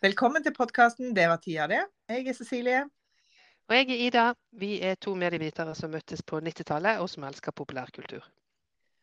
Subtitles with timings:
[0.00, 1.88] Velkommen til podkasten 'Det var tida, det'.
[2.08, 2.84] Jeg er Cecilie.
[3.68, 4.32] Og jeg er Ida.
[4.52, 8.24] Vi er to medievitere som møttes på 90-tallet, og som elsker populærkultur.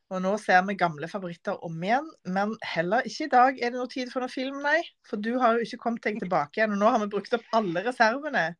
[0.10, 3.78] Og nå ser vi gamle favoritter om igjen, men heller ikke i dag er det
[3.78, 4.82] noe tid for noen film, nei.
[5.10, 7.46] For du har jo ikke kommet deg tilbake igjen, og nå har vi brukt opp
[7.54, 8.56] alle reservene.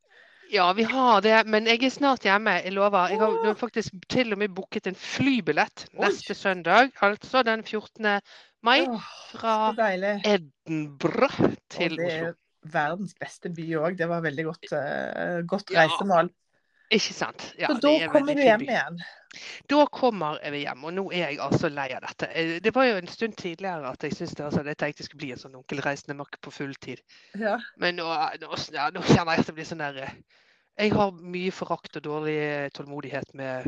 [0.52, 2.54] Ja, vi har det, men jeg er snart hjemme.
[2.64, 3.10] Jeg lover.
[3.10, 8.22] Jeg har faktisk til og med booket en flybillett neste søndag, altså den 14.
[8.66, 9.02] Åh,
[9.32, 12.28] fra til Edinburgh til det Oslo.
[12.28, 12.34] er
[12.74, 13.98] verdens beste by òg.
[13.98, 16.30] Det var veldig godt, uh, godt Ja, reisemål.
[16.92, 17.54] Ikke sant?
[17.60, 18.66] Ja, så det da er kommer du hjem by.
[18.72, 19.00] igjen.
[19.70, 22.30] Da kommer vi hjem, og nå er jeg altså lei av dette.
[22.34, 25.06] Eh, Det var jo en stund tidligere at jeg syntes det, altså, jeg tenkte jeg
[25.06, 27.02] skulle bli en sånn onkelreisende makk på full tid.
[27.38, 27.58] Ja.
[27.78, 28.08] Men nå,
[28.42, 30.16] nå, ja, nå kjenner jeg at det blir sånn der eh,
[30.80, 33.68] Jeg har mye forakt og dårlig eh, tålmodighet med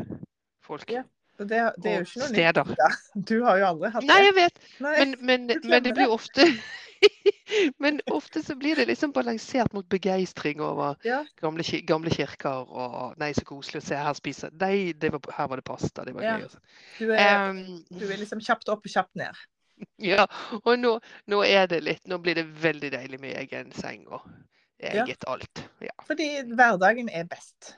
[0.64, 1.02] folk Ja,
[1.40, 2.68] Så det, det er jo ikke noe steder.
[2.68, 3.04] nytt.
[3.30, 4.08] Du har jo aldri hatt det.
[4.10, 4.90] Nei, jeg vet, Nei.
[4.98, 6.44] men, men, men det blir ofte
[7.80, 11.22] Men ofte så blir det liksom balansert mot begeistring over Ja.
[11.40, 14.50] gamle, gamle kirker og Nei, så koselig å se her spise.
[14.60, 16.04] Nei, det var, her var det pasta.
[16.04, 16.36] Det var Ja.
[16.36, 16.50] gøy.
[16.52, 16.62] sånn.
[16.98, 19.40] Du, er, um, du er liksom kjapt opp og kjapt ned.
[19.96, 20.26] Ja,
[20.60, 20.98] og nå,
[21.32, 24.20] nå er det litt Nå blir det veldig deilig med egen seng og
[24.80, 25.06] Ja.
[25.06, 25.64] eget alt.
[25.80, 25.92] Ja.
[26.08, 27.74] Fordi hverdagen er best.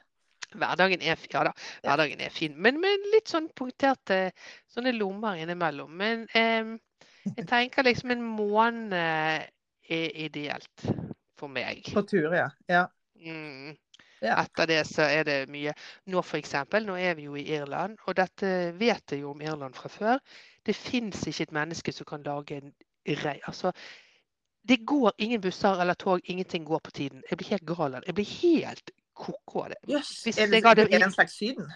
[0.53, 1.53] Hverdagen er, ja da,
[1.85, 4.33] hverdagen er fin, men med litt sånn punkterte
[4.73, 5.93] sånne lommer innimellom.
[5.99, 6.75] Men eh,
[7.31, 10.87] jeg tenker liksom en måned er ideelt
[11.39, 11.87] for meg.
[11.95, 12.49] På tur, ja.
[12.71, 12.87] ja.
[13.23, 13.75] Mm.
[14.23, 14.37] Ja.
[14.45, 15.75] Etter det så er det mye.
[16.13, 19.75] Nå eksempel, nå er vi jo i Irland, og dette vet jeg jo om Irland
[19.75, 20.21] fra før.
[20.63, 22.73] Det fins ikke et menneske som kan lage en
[23.25, 23.41] rei...
[23.51, 23.73] Altså,
[24.63, 27.23] det går ingen busser eller tog, ingenting går på tiden.
[27.31, 28.07] Jeg blir helt gal av det.
[28.07, 28.93] Jeg blir helt
[29.23, 29.81] ko-ko av det.
[29.89, 30.11] Yes.
[30.27, 31.71] Hvis Er det, hadde- er det en slags Syden?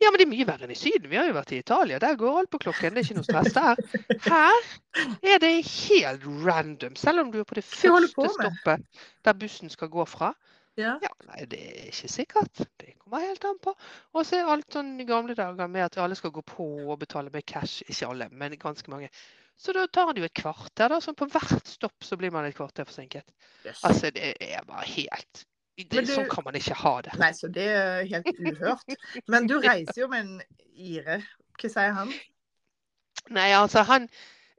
[0.00, 1.10] Ja, men det er mye verre enn i Syden.
[1.12, 1.98] Vi har jo vært i Italia.
[2.02, 2.94] Der går alt på klokken.
[2.96, 3.82] Det er ikke noe stress der.
[4.24, 4.70] Her
[5.34, 6.96] er det helt random.
[6.96, 8.86] Selv om du er på det første stoppet
[9.28, 10.32] der bussen skal gå fra.
[10.80, 10.94] Ja.
[11.04, 12.62] Ja, nei, det er ikke sikkert.
[12.80, 13.74] Det kommer helt an på.
[14.16, 16.98] Og så er alt sånn i gamle dager med at alle skal gå på og
[17.04, 17.82] betale med cash.
[17.86, 19.10] Ikke alle, men ganske mange.
[19.60, 20.88] Så da tar det jo et kvarter.
[20.88, 23.28] da, sånn På hvert stopp så blir man et kvarter forsinket.
[23.66, 23.84] Yes.
[23.84, 25.44] Altså, det er bare helt
[25.84, 27.14] det, du- Sånn kan man ikke ha det.
[27.20, 28.94] Nei, så det er helt uhørt.
[29.28, 30.42] Men du reiser jo med en
[30.74, 31.20] ire.
[31.60, 32.12] Hva sier han?
[33.30, 34.08] Nei, altså han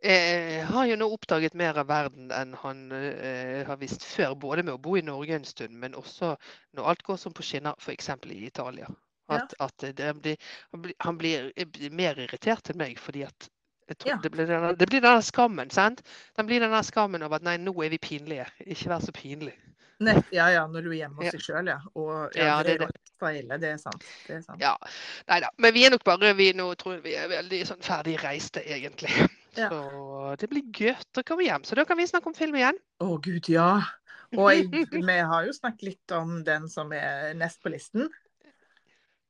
[0.04, 4.36] eh, har jo nå oppdaget mer av verden enn han eh, har visst før.
[4.40, 6.36] Både med å bo i Norge en stund, men også
[6.78, 8.10] når alt går som på skinner, f.eks.
[8.32, 8.88] i Italia.
[9.32, 9.40] Ja.
[9.64, 10.38] At, det, han, blir,
[10.72, 13.50] han, blir, han blir blir mer irritert enn meg fordi at
[14.08, 14.16] Ja.
[14.24, 16.00] det, blir denne, det blir denne skammen, sant?
[16.38, 18.46] Den blir denne skammen over at nei, nå er vi pinlige.
[18.64, 19.54] Ikke vær så pinlig.
[20.04, 21.78] Nett, ja ja, når du er hjemme hos deg sjøl, ja.
[22.00, 23.60] Og ja, det er ekstra ille.
[23.62, 24.04] Det er sant.
[24.28, 24.62] Det er sant.
[24.62, 24.74] Ja,
[25.32, 25.52] nei da.
[25.64, 29.14] Men vi er nok bare vi nå tror vi er veldig sånn ferdig reiste, egentlig.
[29.54, 29.68] Ja.
[29.70, 31.62] Så det blir gøy å komme hjem.
[31.62, 32.80] Så da kan vi snakke om film igjen.
[33.06, 33.84] Å gud, ja.
[34.34, 38.10] Og jeg, vi har jo snakket litt om den som er nest på listen.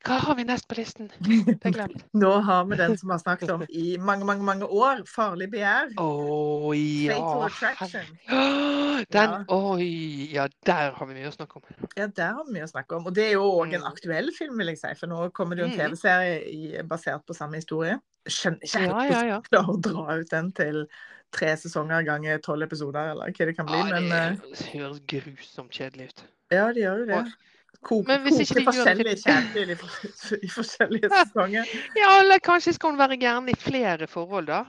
[0.04, 1.08] Hva har vi nest på listen?
[1.64, 2.02] Det glemt.
[2.12, 5.04] Nå har vi den som vi har snakket om i mange, mange mange år.
[5.08, 5.94] 'Farlig begjær'.
[5.98, 7.16] Oh, ja.
[7.16, 8.10] Fatal Attraction.
[8.28, 9.44] Den Ja.
[9.48, 9.88] Oi,
[10.34, 11.88] ja, der har vi mye å snakke om.
[11.98, 13.08] Ja, der har vi mye å snakke om.
[13.08, 13.88] Og det er jo òg en Mm.
[13.94, 14.94] aktuell film, vil jeg si.
[15.00, 15.80] For nå kommer det jo en Mm.
[15.96, 18.00] TV-serie basert på samme historie.
[18.28, 19.62] Skjønner ikke helt Ja, ja, ja.
[19.64, 20.86] å dra ut den til
[21.32, 23.78] tre sesonger ganger tolv episoder, eller hva det kan bli.
[23.78, 26.24] ja Men eh, det høres grusomt kjedelig ut.
[26.52, 27.34] ja, det gjør jo det.
[27.82, 29.78] Koke, det forskjellige kjæledyr i,
[30.48, 31.72] i forskjellige sesonger.
[31.98, 34.64] Ja, eller kanskje skal hun være gæren i flere forhold, da?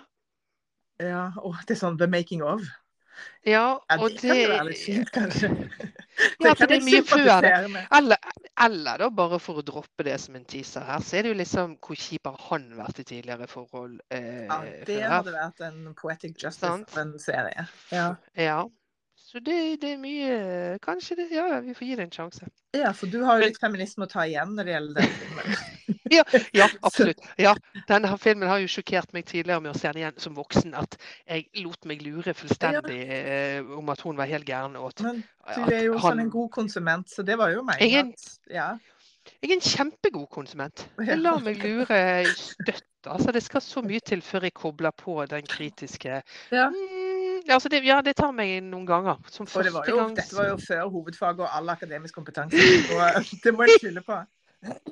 [1.02, 2.62] Ja, og det er sånn The Making of.
[3.46, 5.50] Ja, Ja, og det kan være litt fint, kanskje.
[6.42, 7.50] Ja, for det er mye før det.
[7.94, 8.26] Eller,
[8.62, 11.38] eller da, bare for å droppe det som en teaser her, så er det jo
[11.40, 13.96] liksom hvor kjip har han vært i tidligere forhold?
[14.14, 16.94] Eh, Ja, det hadde vært en poetic justice Sant.
[16.94, 17.66] av en serie.
[17.90, 18.06] Ja.
[18.38, 18.60] Ja.
[19.34, 20.34] Så det, det er mye
[20.84, 22.46] Kanskje det Ja, vi får gi det en sjanse.
[22.74, 25.56] ja, for du har jo litt feminisme å ta igjen når det gjelder den filmen.
[26.14, 26.22] Ja,
[26.86, 27.18] absolutt.
[27.40, 27.54] Ja,
[27.88, 30.94] Denne filmen har jo sjokkert meg tidligere med å se den igjen som voksen, at
[31.26, 34.76] jeg lot meg lure fullstendig eh, om at hun var helt gæren.
[34.78, 37.96] Og at, Men du er jo sånn en god konsument, så det var jo Jeg
[37.98, 38.68] er at Ja.
[39.40, 40.86] Jeg er en kjempegod konsument.
[41.00, 41.14] Ja.
[41.14, 41.98] Jeg lar meg lure
[42.36, 42.84] støtt.
[43.04, 46.22] Altså, det skal så mye til før jeg kobler på den kritiske
[46.52, 46.68] Ja.
[47.48, 49.18] Altså det, Ja, det tar meg noen ganger.
[49.30, 50.14] Som Og det var jo, gang.
[50.16, 52.56] dette var jo før hovedfag og all akademisk kompetanse.
[52.94, 54.22] Og det må jeg skylde på.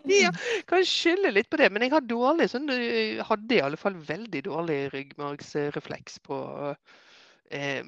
[0.04, 0.28] Ja,
[0.69, 3.94] kan skylde litt på det, men jeg har dårlig sånn, øh, hadde i alle fall
[3.96, 6.40] veldig dårlig ryggmargsrefleks på
[7.49, 7.81] eh,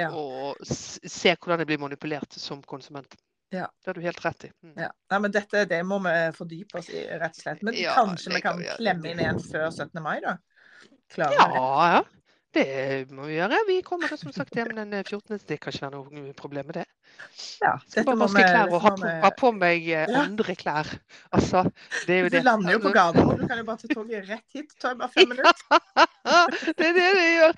[0.00, 0.06] Ja.
[0.16, 3.18] å se hvordan jeg blir manipulert som konsument.
[3.52, 3.66] Ja.
[3.82, 4.50] Det har du helt rett i.
[4.64, 4.74] Mm.
[4.86, 4.88] Ja.
[5.12, 7.62] Nei, men dette det må vi fordype oss i, rett og slett.
[7.68, 10.00] Men kanskje vi kan klemme inn en før 17.
[10.00, 10.38] mai, da?
[11.12, 12.02] Klarer Ja, ja.
[12.50, 13.58] Det må vi gjøre.
[13.68, 15.38] Vi kommer som sagt hjem den 14.
[15.46, 16.86] Det kan ikke være noe problem med det.
[17.62, 20.24] Ja, Skal bare vaske klær og ha på, ha på meg eh, Ja.
[20.24, 20.88] andre klær.
[21.36, 21.62] Altså,
[22.08, 22.42] det er jo Du det.
[22.48, 23.38] lander jo på Gardermoen.
[23.40, 24.68] Du kan jo bare ta toget rett hit.
[24.74, 25.54] Det tar bare fem minutter.
[26.78, 27.52] det er det det gjør.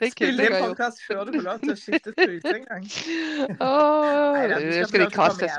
[0.00, 2.88] Det Spille inn podkast før du får lov til å skifte truse en gang.
[3.64, 5.58] Åh, skal de kastes.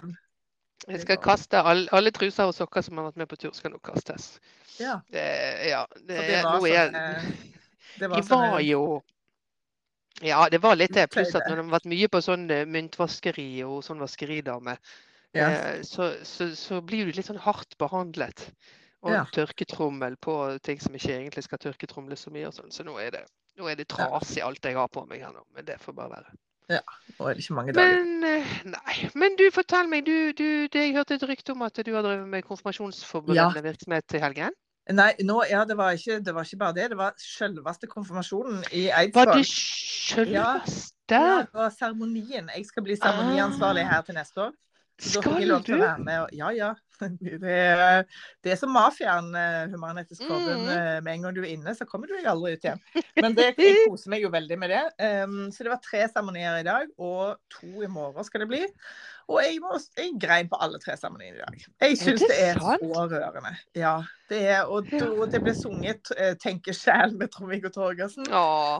[0.89, 3.73] Jeg skal kaste alle, alle truser og sokker som har vært med på tur, skal
[3.73, 4.35] nå kastes.
[4.79, 5.25] Ja, Det,
[5.69, 7.33] ja, det, det var sånn
[7.99, 8.81] Det De var sånn jo
[10.25, 11.07] Ja, det var litt det.
[11.13, 14.75] Pluss at når de har vært mye på sånn eh, myntvaskeri og sånn vaskeridame,
[15.37, 15.49] Ja.
[15.51, 18.49] eh, så, så, så blir du litt sånn hardt behandlet.
[19.01, 19.23] Og Ja.
[19.31, 22.71] tørketrommel på ting som ikke egentlig skal tørketromle så mye og sånn.
[22.71, 23.23] Så nå er det,
[23.55, 25.45] nå er det trasig alt jeg har på meg her nå.
[25.55, 26.35] Men det får bare være.
[26.69, 28.03] Nå er det ikke mange dager.
[28.03, 28.95] Men eh, nei.
[29.15, 30.03] Men du, fortell meg.
[30.05, 34.05] Du, du, det, jeg hørte et rykte om at du har drevet med konfirmasjonsforberedende virksomhet
[34.11, 34.57] til helgen.
[34.89, 36.87] Nei, nå, ja, det, var ikke, det var ikke bare det.
[36.89, 40.33] Det var selveste konfirmasjonen i Var det selveste?
[40.33, 42.49] Ja, det var seremonien.
[42.55, 44.55] Jeg skal bli seremoniansvarlig her til neste år.
[44.99, 45.75] Så Skal du?
[45.83, 46.73] Og, ja, ja.
[47.39, 48.03] Det er,
[48.43, 50.65] det er som mafiaen, eh, Human-Etisk Forbund.
[50.65, 50.71] Mm.
[50.75, 52.81] eh, Med en gang du er inne, så kommer du deg aldri ut igjen.
[53.21, 54.83] Men det, jeg koser meg jo veldig med det.
[54.99, 58.65] Um, så det var tre seremonier i dag, og to i morgen skal det bli.
[59.29, 61.65] Og jeg, må, jeg grein på alle tre seremoniene i dag.
[61.85, 63.51] Jeg syns det det er så rørende.
[63.77, 63.91] Ja,
[64.29, 68.25] det er, og, da- det ble sunget eh, 'Tenke sjæl' med Trond-Viggo Torgersen.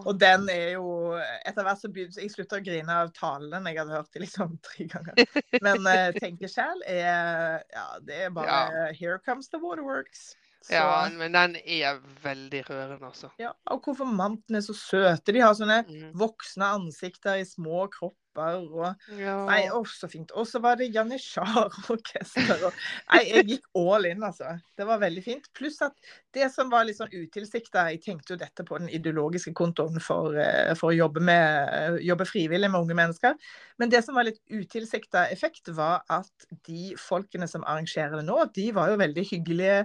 [0.10, 1.14] Og den er jo
[1.46, 4.58] Etter hvert så begynte jeg slutta å grine av talen jeg hadde hørt i liksom
[4.66, 5.22] tre ganger.
[5.66, 10.36] Men uh, 'Tenke sjæl' er Ja, det er bare 'Here comes the waterworks'.
[10.62, 11.10] Så, Ja, ja.
[11.10, 13.30] men den er veldig rørende, altså.
[13.72, 15.32] Og konfirmantene er så søte.
[15.32, 16.12] De har sånne Mm.
[16.20, 18.18] voksne ansikter i små kropper.
[18.40, 19.36] Og, Ja.
[19.50, 20.32] nei, å, så fint.
[20.38, 22.66] Og så var det Janitsjar-orkester.
[23.12, 24.56] Nei, jeg gikk all in, altså.
[24.78, 25.50] Det var veldig fint.
[25.58, 25.96] Pluss at
[26.36, 30.36] det som var litt sånn utilsikta Jeg tenkte jo dette på den ideologiske kontoen for,
[30.38, 33.36] eh, for å jobbe, med, jobbe frivillig med unge mennesker.
[33.82, 38.40] Men det som var litt utilsikta effekt, var at de folkene som arrangerer det nå,
[38.56, 39.84] de var jo veldig hyggelige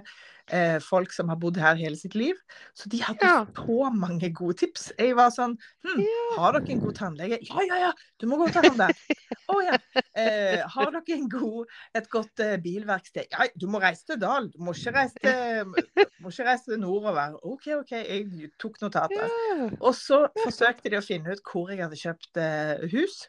[0.53, 2.35] eh, folk som har bodd her hele sitt liv.
[2.77, 3.45] Så de hadde Ja.
[3.55, 4.91] så mange gode tips.
[4.99, 5.55] Jeg var sånn
[5.85, 6.25] hm, Ja.
[6.37, 7.39] Har dere en god tannlege?
[7.41, 7.91] Ja, ja, ja!
[8.21, 8.93] Du må gå til han der.
[9.53, 9.77] Å ja.
[10.15, 11.65] Eh, har dere en god,
[11.95, 13.27] et godt eh, bilverksted?
[13.31, 14.49] Ja, du må reise til Dal.
[14.53, 15.75] Du må ikke reise til,
[16.21, 17.37] må ikke reise til nordover.
[17.43, 19.25] OK, OK, jeg tok notater.
[19.29, 19.69] Ja.
[19.79, 23.25] Og så forsøkte de å finne ut hvor jeg hadde kjøpt eh, hus.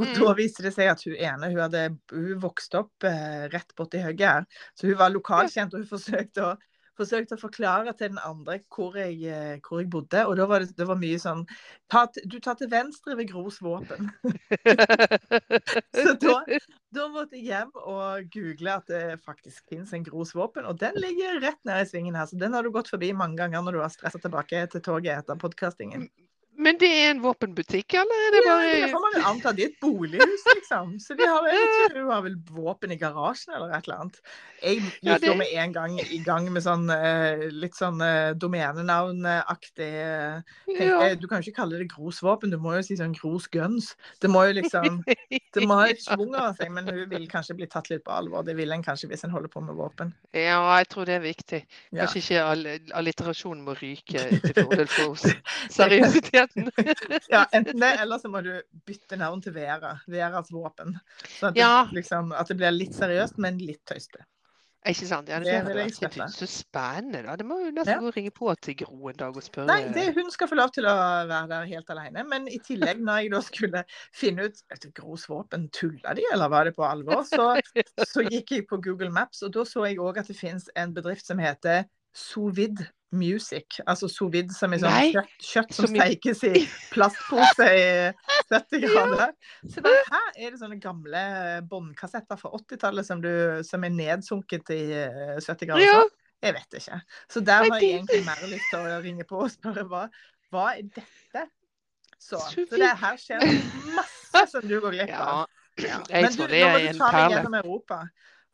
[0.00, 0.14] Og Mm.
[0.16, 4.00] da viste det seg at hun ene hun hadde hun vokste opp eh, rett borti
[4.00, 4.50] høyre her.
[4.74, 6.54] Så hun var lokalkjent, og hun forsøkte å,
[7.00, 10.24] forsøkte å forklare til den andre hvor jeg, eh, hvor jeg bodde.
[10.28, 11.44] Og da var det, det var mye sånn
[11.92, 14.10] ta, Du tar til venstre ved Gros våpen.
[16.00, 16.34] Så da,
[16.96, 20.68] da måtte jeg hjem og google at det faktisk finnes en Gros våpen.
[20.68, 23.40] Og den ligger rett nede i svingen her, så den har du gått forbi mange
[23.40, 26.08] ganger når du har stressa tilbake til toget etter podkastingen.
[26.60, 29.52] Men det er en våpenbutikk, eller er det Ja, det får man jo anta.
[29.56, 30.94] Det er et bolighus, liksom.
[31.00, 31.46] Så de har,
[31.96, 34.20] hun har vel våpen i garasjen eller et eller annet.
[34.60, 35.30] Jeg Ja, det...
[35.30, 40.42] jo med en gang i gang med sånn eh, litt sånn eh, domenenavnaktig eh,
[40.80, 41.14] Ja.
[41.16, 43.94] Du kan jo ikke kalle det Gros våpen, du må jo si sånn Gros guns.
[44.20, 47.56] Det må jo liksom Det må ha et schwung over seg, men hun vil kanskje
[47.58, 48.44] bli tatt litt på alvor.
[48.46, 50.12] Det vil en kanskje hvis en holder på med våpen.
[50.36, 51.62] Ja, jeg tror det er viktig.
[51.90, 52.04] Ja.
[52.04, 55.24] Kanskje ikke all- alliterasjonen må ryke til fordel for oss.
[56.54, 57.28] Seriøsiteten.
[57.30, 58.52] Ja, enten det, eller så må du
[58.86, 59.96] bytte navn til Vera.
[60.10, 60.96] Veras våpen.
[61.38, 61.86] Så at det, Ja.
[61.92, 64.24] liksom, at det blir litt seriøst, men litt tøyste.
[64.88, 65.28] Ikke sant?
[65.28, 66.24] Ja, det, Det det støtte.
[66.32, 67.34] Så spennende, da.
[67.36, 68.12] Det må jo nesten Ja.
[68.16, 69.66] ringe på til Gro en dag og spørre.
[69.68, 70.94] Nei, det, hun skal få lov til å
[71.28, 72.24] være der helt alene.
[72.26, 73.82] Men i tillegg, når jeg da skulle
[74.16, 77.26] finne ut vet Gros våpen, tulla de, eller var det på alvor?
[77.28, 77.60] Så,
[78.08, 80.94] så gikk jeg på Google Maps, og da så jeg òg at det finnes en
[80.96, 81.84] bedrift som heter
[82.16, 82.80] Sovid
[83.10, 83.80] Music.
[83.90, 86.62] Altså sovid som er sånn Nei, kjøtt, kjøtt som steikes i
[86.92, 87.86] plastpose i
[88.50, 89.32] 70 grader.
[89.66, 91.22] Så bare, her er det sånne gamle
[91.70, 93.24] båndkassetter fra 80-tallet som,
[93.66, 95.86] som er nedsunket i eh, 70 grader.
[95.86, 96.02] Ja.
[96.40, 97.00] Jeg vet ikke.
[97.28, 100.06] Så der har jeg egentlig mer lyst til å ringe på og spørre hva,
[100.54, 101.42] hva er dette?
[102.20, 103.44] Så, Så så det her skjer
[103.96, 105.44] masse som du går glipp av.
[105.80, 105.98] Ja.
[106.10, 108.00] Men du, nå må du ta deg gjennom Europa.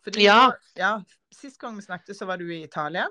[0.06, 0.40] Fordi Ja.
[0.78, 0.96] ja.
[1.34, 3.08] Sist gang vi snakket, så var du i Italia.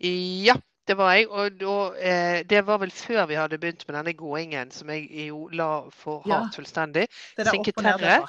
[0.00, 0.54] Ja,
[0.88, 1.28] det var jeg.
[1.28, 5.08] Og og eh, det var vel før vi hadde begynt med denne gåingen, som jeg
[5.28, 6.38] jo la for Ja.
[6.38, 7.08] hardt fullstendig.
[7.38, 8.26] Sinketerre.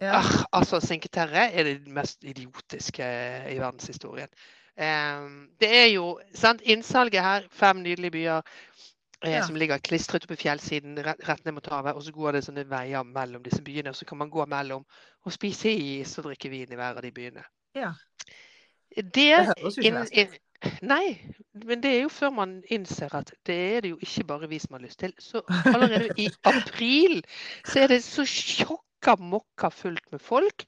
[0.00, 0.18] Ja.
[0.18, 3.04] Ah, altså, Sinketerre er det mest idiotiske
[3.50, 4.28] i verdenshistorien.
[4.76, 5.28] Eh,
[5.60, 8.42] det er jo sant, innsalget her, fem nydelige byer
[9.22, 9.42] eh, Ja.
[9.46, 11.94] som ligger klistret oppe i fjellsiden rett ned mot havet.
[11.94, 14.84] Og så går det sånne veier mellom disse byene, og så kan man gå mellom
[15.24, 17.44] og spise is og drikke vin i hver av de byene.
[17.74, 17.94] Ja.
[18.96, 19.04] Det,
[19.76, 20.28] Det
[20.82, 21.18] Nei,
[21.64, 24.58] men det er jo før man innser at det er det jo ikke bare vi
[24.62, 25.12] som har lyst til.
[25.20, 27.20] Så allerede i april
[27.68, 30.64] så er det så sjokka mokka fullt med folk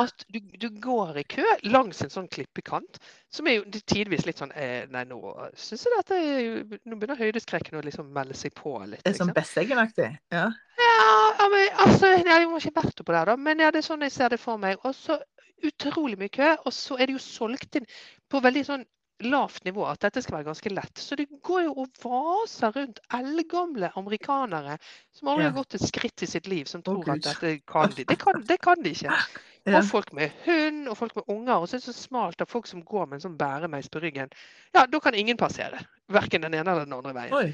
[0.00, 2.96] at du, du går i kø langs en sånn klippekant,
[3.30, 5.20] som er jo tidvis litt sånn eh, Nei, nå
[5.54, 9.04] syns jeg dette er- Nå begynner høydeskrekken å liksom melde seg på litt.
[9.04, 9.34] Det er sånn.
[9.36, 10.08] Besseggen-aktig.
[10.32, 10.48] Ja.
[10.80, 10.96] Ja,
[11.38, 14.02] ja, men altså Jeg har ikke vært oppå der, da, men ja, det er sånn
[14.02, 14.80] jeg ser det for meg.
[14.82, 15.20] Og så
[15.64, 17.86] utrolig mye kø, og så er det jo solgt inn
[18.30, 18.84] på veldig sånn
[19.24, 20.98] lavt nivå at dette skal være ganske lett.
[21.00, 24.76] Så det går jo og vaser rundt eldgamle amerikanere
[25.16, 25.50] som aldri Ja.
[25.50, 28.04] har gått et skritt i sitt liv, som tror oh, at dette kan de.
[28.04, 29.12] Det kan, det kan de ikke.
[29.66, 29.80] Ja.
[29.80, 31.56] Og folk med hund og folk med unger.
[31.58, 33.98] Og så er det så smalt av folk som går med en sånn bæremeis på
[33.98, 34.30] ryggen.
[34.76, 35.80] Ja, da kan ingen passere.
[36.06, 37.34] Verken den ene eller den andre veien.
[37.34, 37.48] Oi.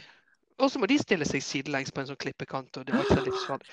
[0.58, 2.76] Og så må de stille seg sidelengs på en sånn klippekant.
[2.76, 3.70] og det var ikke så livsfarlig.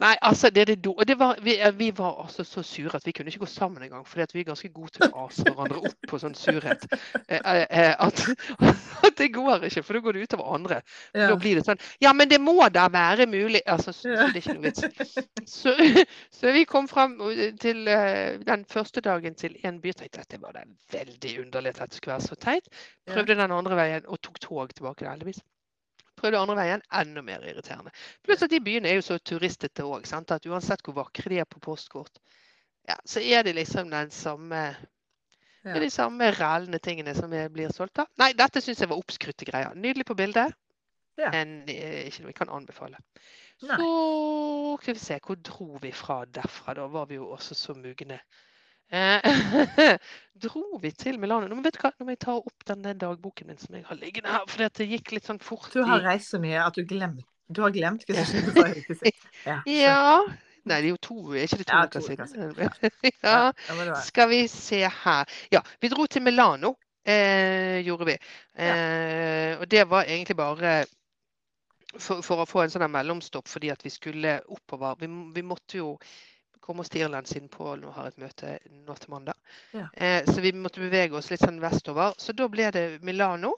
[0.00, 0.92] Nei, altså, det er det do.
[0.92, 3.50] Og det var, vi, eh, vi var altså så sure at vi kunne ikke gå
[3.50, 4.06] sammen engang.
[4.06, 6.86] For vi er ganske gode til å ase hverandre opp på sånn surhet.
[7.28, 8.24] Eh, eh, eh, at,
[9.06, 10.80] at det går ikke, for da går det utover andre.
[11.14, 11.30] Ja.
[11.32, 13.62] Da blir det sånn Ja, men det må da være mulig.
[13.66, 15.18] Altså, så, så det er ikke noe vits.
[15.50, 15.74] Så,
[16.34, 17.16] så vi kom fram
[17.60, 19.90] til eh, den første dagen til en by.
[19.90, 20.62] Jeg tenkte at det var da
[20.94, 22.68] veldig underlig at dette skulle være så teit.
[23.10, 25.32] Prøvde den andre veien og tok tog tilbake, da,
[26.20, 26.22] heldigvis.
[26.22, 27.90] Prøvde andre veien, enda mer irriterende.
[28.22, 31.44] Pluss at de byene er jo så turistete òg, at uansett hvor vakre de er
[31.44, 32.18] på postkort,
[32.88, 34.76] ja, så er det liksom den samme
[35.62, 35.80] det Ja.
[35.80, 38.06] de samme rælende tingene som blir solgt da.
[38.18, 39.74] Nei, dette syns jeg var oppskrytte greier.
[39.74, 40.54] Nydelig på bildet,
[41.18, 41.30] Ja.
[41.30, 42.96] men eh, ikke noe vi kan anbefale.
[43.62, 43.76] Nei.
[43.76, 46.74] Så skal vi se, hvor dro vi fra derfra?
[46.74, 48.20] Da var vi jo også så mugne.
[48.90, 49.22] Eh,
[50.42, 51.48] dro vi til Milano?
[51.48, 51.92] Nå, vet du hva?
[51.98, 54.46] Nå må jeg ta opp denne dagboken min som jeg har liggende her.
[54.50, 55.70] For det gikk litt sånn fort.
[55.74, 59.12] Du har reist så mye at du glemt Du har glemt hva som skjedde.
[59.46, 59.58] Ja.
[59.70, 60.04] Ja.
[60.68, 62.32] Nei, det er jo to, er ikke det to Ja, uker siden?
[63.24, 63.38] Ja,
[63.80, 63.94] ja.
[64.04, 65.36] Skal vi se her.
[65.52, 66.74] Ja, vi dro til Milano,
[67.08, 68.16] eh, gjorde vi.
[68.60, 70.74] Eh, og det var egentlig bare
[71.96, 75.00] for, for å få en sånn mellomstopp, fordi at vi skulle oppover.
[75.00, 75.94] Vi, vi måtte jo
[76.60, 79.38] komme oss til Irland siden Pål nå har et møte nå til mandag.
[79.74, 79.88] Ja.
[79.94, 82.14] Eh, så vi måtte bevege oss litt sånn vestover.
[82.20, 83.56] Så da ble det Milano,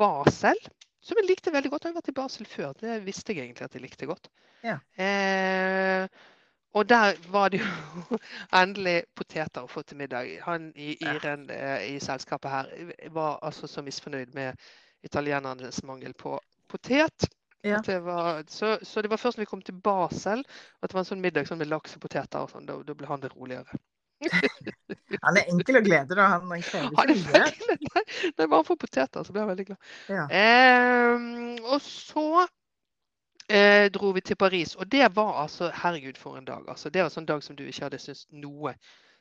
[0.00, 0.58] Basel,
[1.00, 1.86] som jeg likte veldig godt.
[1.86, 4.30] Jeg har vært i Basel før, det visste jeg egentlig at jeg likte godt.
[4.64, 4.78] Ja.
[5.00, 6.06] Eh,
[6.72, 8.18] og der var det jo
[8.62, 10.28] endelig poteter å få til middag.
[10.46, 10.94] Han i.
[11.02, 12.70] Iren eh, i selskapet her
[13.14, 14.70] var altså så misfornøyd med
[15.06, 16.36] italienernes mangel på
[16.70, 17.26] potet.
[17.62, 17.80] Ja.
[17.84, 20.40] Det var, så, så det var først når vi kom til Basel
[20.80, 22.40] at det var en sånn middag sånn med laks og poteter.
[22.40, 23.80] og sånn, Da, da ble han det roligere.
[25.24, 26.26] Han er enkel å glede, da.
[26.34, 27.76] Han han krever Han er ikke mye.
[27.88, 28.02] nei,
[28.38, 29.92] nei, bare for poteter, så ble han veldig glad.
[30.12, 30.24] Ja.
[30.28, 31.28] Eh,
[31.64, 32.26] og så
[33.48, 36.68] eh, dro vi til Paris, og det var altså Herregud, for en dag.
[36.68, 38.74] Altså, det var en sånn dag som du ikke hadde syntes noe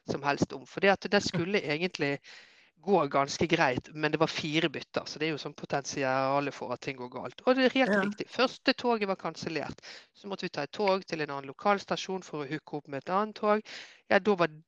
[0.10, 0.66] som helst om.
[0.68, 2.18] For det skulle egentlig
[2.82, 5.04] gå ganske greit, men det var fire bytter.
[5.06, 7.42] Så det er jo sånn potensiale for at ting går galt.
[7.46, 8.02] Og det er helt Ja.
[8.02, 8.28] riktig.
[8.30, 9.82] Første toget var kansellert.
[10.16, 13.04] Så måtte vi ta et tog til en annen lokalstasjon for å hooke opp med
[13.04, 13.62] et annet tog.
[14.10, 14.64] Ja, da var det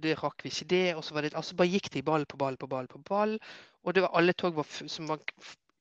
[0.00, 0.94] Det rakk vi ikke det.
[0.96, 3.02] Og så var det altså bare gikk det i ball på ball på ball på
[3.04, 3.38] ball.
[3.84, 5.20] Og det var alle tog var, som man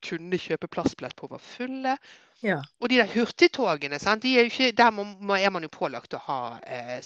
[0.01, 1.97] kunne kjøpe plassbillett på, var fulle.
[2.41, 2.61] Ja.
[2.81, 4.21] Og de der hurtigtogene, sant?
[4.21, 5.05] De er jo ikke, der må,
[5.37, 6.99] er man jo pålagt å ha eh,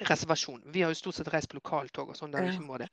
[0.00, 0.62] setereservasjon.
[0.72, 2.88] Vi har jo stort sett reist på lokaltog og sånn der vi ikke må det.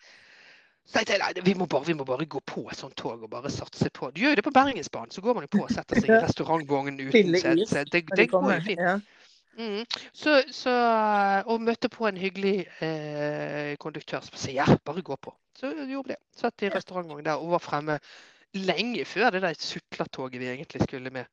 [0.88, 3.24] Så tenkte jeg nei, vi må, bare, vi må bare gå på et sånt tog
[3.26, 5.66] og bare satse på Du gjør jo det på Bergensbanen, så går man jo på
[5.66, 7.36] og setter seg i restaurantvognen uten
[7.68, 7.84] sete.
[7.92, 9.14] Det, det går jo fint.
[9.58, 9.84] Mm.
[10.14, 10.72] Så, så,
[11.50, 15.34] og møtte på en hyggelig eh, konduktør som sa ja, bare gå på.
[15.58, 16.20] Så jeg vi det.
[16.38, 17.98] Satt i restaurantvognen der og var fremme
[18.56, 21.26] lenge før det der sutlatoget vi egentlig skulle med.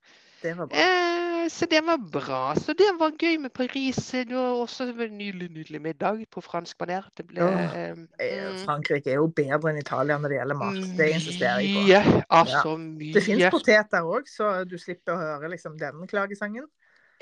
[0.45, 0.77] Det var bra.
[0.77, 2.55] Eh, så det var bra.
[2.61, 3.97] Så det var gøy med Paris.
[4.13, 7.07] Det var også en nydelig, nydelig middag på fransk maner.
[7.17, 10.61] Det ble oh, eh, Eh, mm, Frankrike er jo bedre enn Italia når det gjelder
[10.61, 10.81] mat.
[10.99, 12.23] Det insisterer jeg på.
[12.29, 12.77] Altså
[13.15, 16.69] Det fins poteter òg, så du slipper å høre liksom den klagesangen.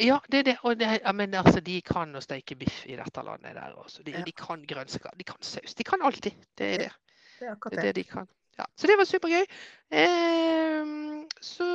[0.03, 0.57] Ja, det det.
[0.81, 4.03] Det, ja, men altså, de kan å steke biff i dette landet der også.
[4.03, 4.23] De, Ja.
[4.27, 5.75] de kan grønnsaker, de kan saus.
[5.75, 6.33] De kan alltid.
[6.59, 6.93] Det er det.
[7.39, 7.95] Det er akkurat Det det.
[8.01, 8.29] de kan.
[8.59, 9.45] Ja, så det var supergøy.
[9.93, 11.12] Ehm,
[11.43, 11.69] så,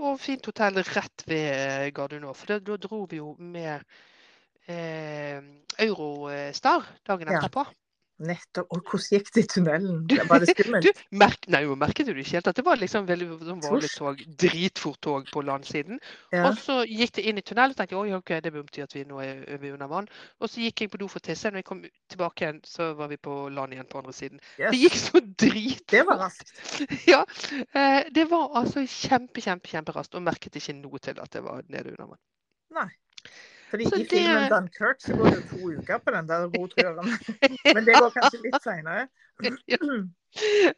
[0.00, 2.36] og fint hotell rett ved Gardermoen.
[2.36, 3.80] For da, da dro vi jo med
[4.68, 5.40] eh,
[5.80, 7.42] Eurostar dagen Ja.
[8.20, 8.68] Nettopp.
[8.74, 10.00] Og hvordan gikk det i tunnelen?
[10.28, 10.84] Var det skummelt?
[10.84, 12.50] Du, merk, nei, jo, merket du det ikke helt?
[12.52, 16.00] At det var liksom veldig sånn vanlig tog, dritfort tog på landsiden.
[16.34, 16.50] Ja.
[16.50, 19.06] Og så gikk det inn i tunnelen, og tenkte oi, ok, det betyr at vi
[19.08, 20.10] nå er, er vi under vann.
[20.40, 21.48] Og så gikk jeg på do for å tisse.
[21.48, 24.42] Når jeg kom tilbake igjen, så var vi på land igjen på andre siden.
[24.60, 25.86] Det gikk så dritfort.
[25.96, 26.54] Det var raskt.
[27.10, 27.24] Ja,
[27.72, 31.64] eh, det var altså kjempe, kjempe, kjemperaskt, og merket ikke noe til at det var
[31.72, 32.20] nede under vann.
[32.76, 32.90] Nei.
[33.70, 36.46] Fordi Så i filmen det- Dunkirk så går det jo to uker på den der
[36.50, 37.06] roturen.
[37.74, 39.06] Men det går kanskje litt seinere.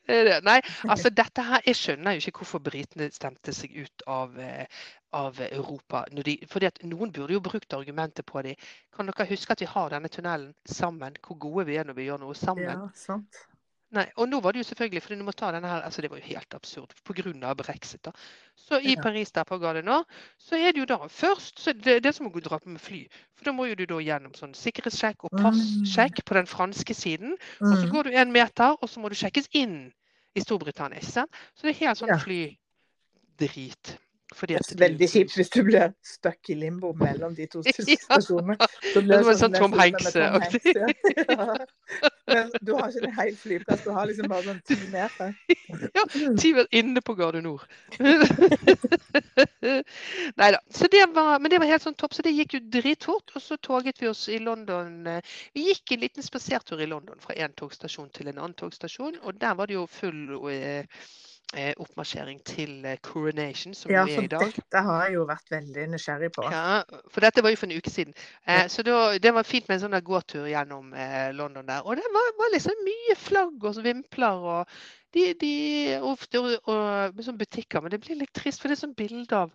[0.08, 4.38] Er Nei, altså dette her Jeg skjønner jo ikke hvorfor britene stemte seg ut av,
[4.40, 4.66] eh,
[5.12, 6.04] av Europa.
[6.12, 8.56] De, fordi at Noen burde jo brukt argumentet på dem.
[8.96, 11.16] Kan dere huske at vi har denne tunnelen sammen?
[11.26, 12.64] Hvor gode vi er når vi gjør noe sammen?
[12.70, 13.42] Ja, sant.
[13.92, 16.08] Nei, og nå var det jo selvfølgelig, fordi du må ta denne her, altså det
[16.10, 17.54] var jo helt absurd pga.
[17.54, 18.02] brexit.
[18.04, 18.12] da.
[18.56, 19.02] Så i Ja.
[19.02, 20.04] Paris der på Gardermoen,
[20.38, 23.06] så er det jo da først så det, det er som å dra med fly.
[23.36, 27.36] For da må jo du da gjennom sånn sikkerhetssjekk og passsjekk på den franske siden.
[27.60, 27.90] Og så Mm.
[27.92, 29.92] går du en meter, og så må du sjekkes inn
[30.34, 30.98] i Storbritannia.
[30.98, 31.30] ikke sant?
[31.54, 32.08] Så det er helt sånn
[33.38, 33.98] flydrit.
[34.34, 37.96] Fordi Det er veldig kjipt hvis du blir stuck i limbo mellom de to Ja.
[38.06, 38.56] stasjonene.
[38.92, 40.74] Så Det var sånn Tom filmen Tom Hanks-aktig.
[40.76, 40.86] Ja.
[42.32, 42.36] Ja.
[42.38, 45.34] Men du har ikke en hel flyplass, du har liksom bare sånn ti meter.
[45.98, 46.04] Ja,
[46.38, 47.64] Ti var inne på Garde Nord.
[50.36, 50.60] Nei da.
[50.70, 53.34] Så det var, men det var helt sånn topp, så det gikk jo dritfort.
[53.36, 55.06] Og så toget vi oss i London.
[55.06, 55.20] eh,
[55.54, 59.18] Vi gikk en liten spasertur i London fra en togstasjon til en annen togstasjon.
[59.22, 60.86] Og der var det jo full eh, eh,
[61.76, 64.40] oppmarsjering til eh, Coronation, som Ja, vi er i dag.
[64.46, 66.46] Ja, dette har jeg jo vært veldig nysgjerrig på.
[66.50, 66.82] Ja,
[67.12, 68.14] for dette var jo for en uke siden.
[68.46, 68.68] Eh, Ja.
[68.72, 71.84] så da, det var fint med en sånn gåtur gjennom eh, London der.
[71.84, 74.66] Og det var, var liksom mye flagg og vimpler og
[75.12, 75.52] de, de
[76.00, 77.82] ofte og, og og sånn butikker.
[77.84, 79.52] Men det blir litt trist, for det er sånn bilde av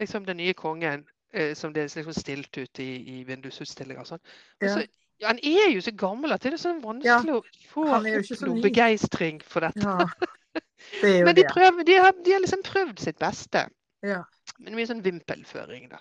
[0.00, 4.06] liksom den nye kongen eh, som det er liksom stilt ut i, i vindusutstillinger og
[4.14, 4.22] sånn.
[4.62, 4.74] Ja.
[4.78, 4.86] så-
[5.22, 9.62] han er jo så gammel at det er sånn vanskelig å få noe begeistring for
[9.62, 9.80] dette.
[9.86, 10.28] Ja, det
[11.02, 13.66] Men de, prøver, de, har, de har liksom prøvd sitt beste.
[14.04, 14.22] Ja.
[14.58, 16.00] Men mye sånn vimpelføring, da.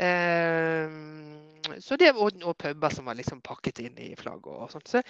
[0.00, 4.88] Ehm, så det, og, og puber som var liksom pakket inn i flagg og sånt.
[4.90, 5.02] Så,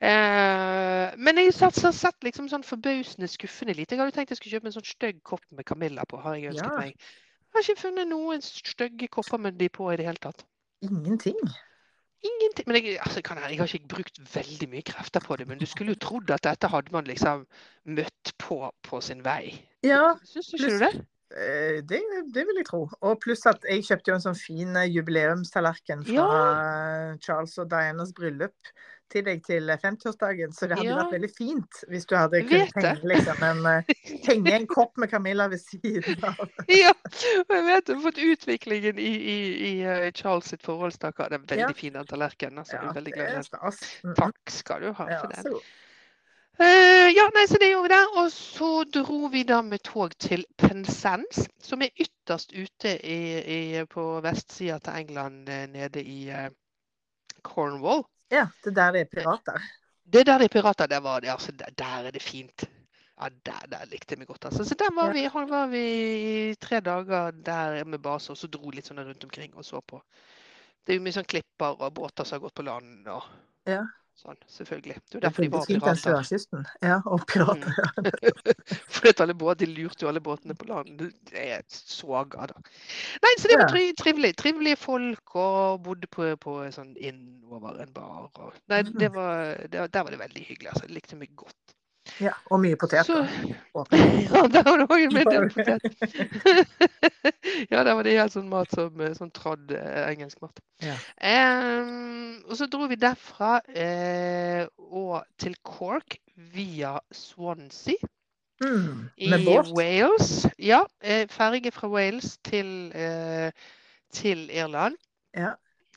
[0.00, 3.94] eh, men jeg har sett, sett liksom sånn forbausende skuffende lite.
[3.94, 6.20] Jeg hadde tenkt jeg skulle kjøpe en sånn stygg kopp med Camilla på.
[6.20, 6.78] har jeg ønsket Ja.
[6.78, 6.94] meg.
[7.50, 10.44] Jeg har ikke funnet noen stygge kopper med de på i det hele tatt.
[10.86, 11.38] Ingenting.
[12.20, 12.66] Ingenting.
[12.68, 15.66] Men jeg, altså, kan, jeg har ikke brukt veldig mye krefter på det, men du
[15.66, 17.46] skulle jo trodd at dette hadde man liksom
[17.88, 19.54] møtt på på sin vei.
[19.86, 21.06] Ja, Syns du ikke du det?
[21.36, 22.00] Eh, det,
[22.34, 22.84] det vil jeg tro.
[23.00, 26.28] Og pluss at jeg kjøpte jo en sånn fin eh, jubileumstallerken fra
[27.22, 28.72] Charles og Dianas bryllup
[29.10, 31.00] til deg til 50-årsdagen, så det hadde Ja.
[31.00, 33.90] vært veldig fint hvis du hadde kunnet henge, liksom, en, eh,
[34.28, 36.44] henge en kopp med Camilla ved siden av.
[36.70, 41.18] Ja, og jeg vet fått utviklingen i, i, i eh, Charles sitt forholdstak.
[41.18, 41.72] Det er veldig Ja.
[41.74, 42.62] fin den tallerkenen.
[42.62, 43.44] Altså, Ja, veldig glad i den.
[43.50, 43.82] stas.
[44.06, 45.58] Mm, Takk skal du ha Ja, for den.
[46.60, 48.16] Eh, ja, nei, så det gjorde vi der.
[48.20, 53.60] Og så dro vi da med tog til Penzance, som er ytterst ute i, i,
[53.88, 56.50] på vestsida til England, eh, nede i eh,
[57.42, 58.04] Cornwall.
[58.30, 59.62] Ja, det der er pirater.
[60.04, 62.64] Det der de pirater, der var det, altså, der, der er det fint.
[63.20, 64.44] Ja, der, der likte jeg meg godt.
[64.44, 64.64] Altså.
[64.64, 65.84] Så der var vi, var vi
[66.50, 69.80] i tre dager der med base, og så dro litt sånn rundt omkring og så
[69.80, 70.02] på.
[70.84, 73.24] Det er jo mye sånn klipper og båter som har gått på land og
[73.68, 73.84] Ja.
[74.20, 74.96] Sånn, selvfølgelig.
[75.10, 76.00] Det er jo Det er derfor de var pirater.
[76.04, 76.66] sørkysten.
[76.84, 77.72] Ja, og pirater.
[78.94, 81.00] For at alle båt, de lurte jo alle båtene på land.
[81.30, 82.54] Det er soga, da.
[83.24, 84.34] Nei, så det var tri trivelig.
[84.40, 88.28] Trivelige folk og bodde på, på sånn innover en bar.
[88.36, 88.98] Og, nei, Mhm.
[89.00, 90.70] det var, det, der var det veldig hyggelig.
[90.74, 90.86] Altså.
[90.88, 91.76] Jeg likte meg godt.
[92.20, 93.04] Ja, og mye poteter.
[93.04, 93.18] Så,
[94.24, 95.84] ja, der var det òg en middel potet.
[97.72, 100.62] ja, der var det helt sånn mat som eh, sånn tradd eh, engelsk mat.
[100.84, 100.96] Ja.
[101.20, 106.18] Um, og så dro vi derfra eh, og til Cork
[106.54, 108.00] via Swansea
[108.60, 109.70] Mm, i med båt.
[109.72, 110.46] Wales.
[110.58, 110.82] Ja,
[111.32, 113.52] ferge fra Wales til, eh,
[114.12, 114.96] til Irland.
[115.32, 115.54] Ja.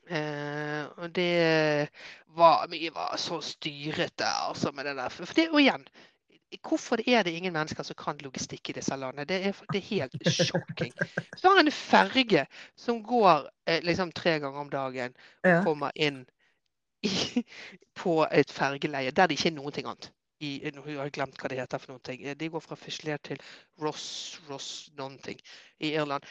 [0.09, 1.89] Eh, og det
[2.35, 5.09] var mye var så styrete, altså, med det der.
[5.09, 5.85] For det, og igjen,
[6.61, 9.25] hvorfor er det ingen mennesker som kan logistikk i disse landene?
[9.29, 10.93] Det er, det er helt sjokking.
[11.37, 15.61] Så har en ferge som går eh, liksom tre ganger om dagen, Ja.
[15.63, 16.25] kommer inn
[17.03, 17.09] i,
[18.01, 20.11] på et fergeleie der det ikke er noen ting annet.
[20.43, 22.23] I, jeg har glemt hva det heter for noen ting.
[22.27, 23.39] Eh, De går fra Fischler til
[23.79, 25.39] Ross, Ross noen ting
[25.79, 26.25] i Irland.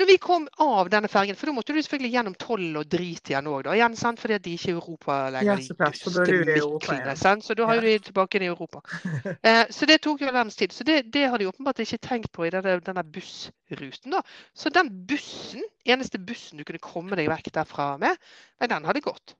[0.00, 3.28] Når vi kom av denne fergen, for da måtte du selvfølgelig gjennom toll og drit
[3.28, 3.74] igjen òg, da.
[3.76, 4.20] Igjen, sant?
[4.22, 5.60] Fordi at de ikke er i Europa lenger.
[5.60, 7.42] Ja, så er i Europa igjen.
[7.44, 7.90] Så da har Ja.
[7.90, 8.80] jo tilbake i Europa.
[9.50, 10.72] Eh, så det tok jo en verdens tid.
[10.72, 14.16] Så det, det har de åpenbart ikke tenkt på i denne, denne bussruten.
[14.16, 14.22] da.
[14.54, 18.16] Så den bussen, eneste bussen du kunne komme deg vekk derfra med,
[18.60, 19.36] nei, den hadde gått.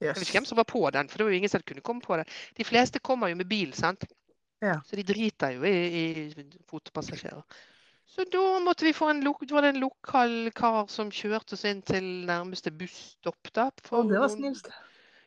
[0.00, 1.80] Jeg vet ikke hvem som var på den, for det var jo ingen som kunne
[1.80, 2.28] komme på den.
[2.56, 4.04] De fleste kommer jo med bil, sant.
[4.60, 4.80] Ja.
[4.84, 7.40] Så de driter jo i, i fotpassasjerer.
[8.14, 11.64] Så da måtte vi få en, lok var det en lokal kar som kjørte oss
[11.66, 13.50] inn til nærmeste busstopp.
[13.54, 13.70] da.
[13.82, 14.68] For det var snilt.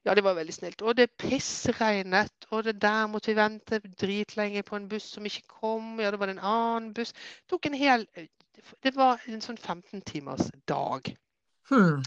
[0.07, 0.81] Ja, det var veldig snilt.
[0.81, 5.43] Og det pissregnet, og det der måtte vi vente dritlenge på en buss som ikke
[5.59, 5.97] kom.
[5.99, 7.11] Ja, det var en annen buss.
[7.11, 8.07] Det tok en hel
[8.83, 11.11] Det var en sånn 15 timers dag.
[11.67, 12.03] Hmm.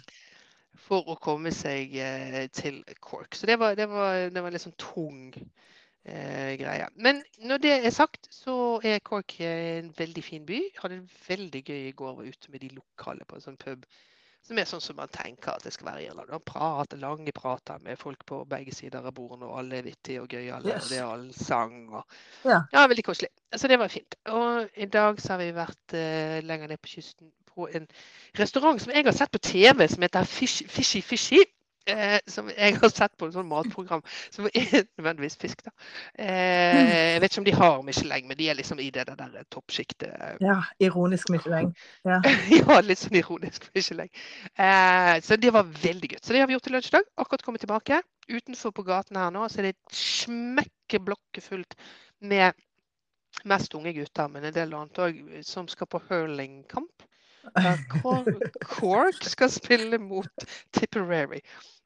[0.81, 3.37] for å komme seg eh, til Cork.
[3.37, 5.35] Så det var, det var, det var litt sånn tung
[6.05, 6.87] eh, greie.
[6.97, 10.61] Men når det er sagt, så er Cork en veldig fin by.
[10.61, 13.61] Jeg hadde en veldig gøy i går, var ute med de lokale på en sånn
[13.61, 13.85] pub.
[14.41, 16.31] Som er sånn som man tenker at det skal være i Irland.
[16.33, 20.23] Man prater, lange prater med folk på begge sider av bordene, og alle er vittige
[20.23, 20.71] og gøyale.
[20.71, 20.87] Yes.
[20.87, 22.17] Og det er allsang og
[22.49, 22.63] Ja.
[22.73, 23.29] ja, veldig koselig.
[23.55, 24.17] Så det var fint.
[24.33, 27.87] Og i dag så har vi vært eh, lenger ned på kysten på en
[28.39, 31.45] restaurant som jeg har sett på TV, som heter Fish, Fishy Fishy.
[31.91, 35.73] Eh, som jeg har sett på et sånt matprogram som er nødvendigvis fisk, da.
[36.15, 39.37] Eh, jeg vet ikke om de har Michelin, men de er liksom i det der,
[39.51, 40.39] toppsjiktet.
[40.41, 40.61] ja.
[40.81, 41.75] Ironisk Michelin.
[42.09, 42.21] Ja.
[42.61, 44.11] ja, litt sånn ironisk Michelin.
[44.55, 46.25] Eh, så det var veldig godt.
[46.25, 47.13] Så det har vi gjort til lunsj i dag.
[47.21, 48.03] Akkurat kommet tilbake.
[48.31, 51.75] Utenfor på gaten her nå så er det smekkeblokke fullt
[52.21, 52.55] med
[53.49, 57.07] mest unge gutter, men en del annet òg, som skal på hurlingkamp.
[57.57, 57.79] Der
[58.65, 61.41] Cork skal spille mot Tipperary.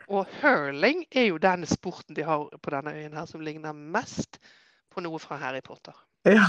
[0.09, 4.39] Og hurling er jo den sporten de har på denne øyen her som ligner mest
[4.95, 5.95] på noe fra Harry Potter.
[6.25, 6.47] ja.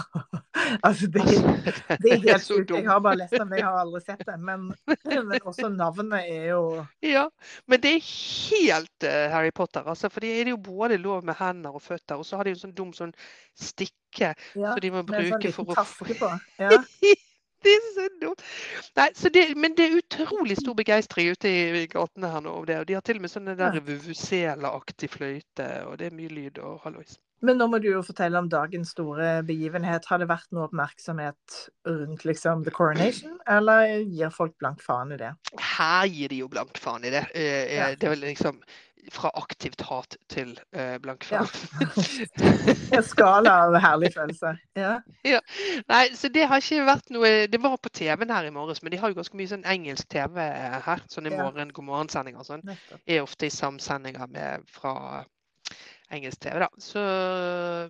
[0.84, 2.72] Altså, det, Altså, det er helt sjukt.
[2.72, 4.36] Jeg har bare lest den, det, jeg har aldri sett det.
[4.40, 7.28] Men, men også navnet er jo Ja,
[7.68, 9.84] men det er helt eh, Harry Potter.
[9.88, 12.56] Altså, for det er jo både lov med hender og føtter, og så har de
[12.56, 13.14] en sånn dum sånn
[13.56, 16.34] stikke ja, som de må sånn bruke liten for å på.
[16.60, 16.76] Ja.
[17.66, 18.42] Det er så dumt.
[18.96, 22.54] Nei, så det, men det er utrolig stor begeistring ute i, i gatene her nå
[22.62, 22.78] om det.
[22.80, 26.62] Og de har til og med sånne der vuvuzela-aktig fløyte, og det er mye lyd
[26.64, 27.18] og hallois.
[27.46, 30.08] Men nå må du jo fortelle om dagens store begivenhet.
[30.10, 35.22] Har det vært noe oppmerksomhet rundt liksom the coronation, eller gir folk blank faen i
[35.22, 35.32] det?
[35.78, 37.28] Her gir de jo blank faen i det.
[37.36, 37.94] Eh, eh, Ja.
[37.96, 38.60] Det er vel liksom
[39.14, 41.44] fra aktivt hat til eh, blank Ja.
[41.46, 41.86] faen.
[42.98, 44.56] En skala av herlig følelse.
[44.80, 44.96] Ja.
[45.92, 48.92] Nei, så det har ikke vært noe Det var på TV-en her i morges, men
[48.96, 50.42] de har jo ganske mye sånn engelsk TV
[50.88, 51.06] her.
[51.12, 52.66] Sånne i morgen, god morgen-sendinger og sånn.
[53.06, 55.24] Er ofte i samsendinger med fra
[56.14, 56.70] engelsk TV, da.
[56.82, 57.02] Så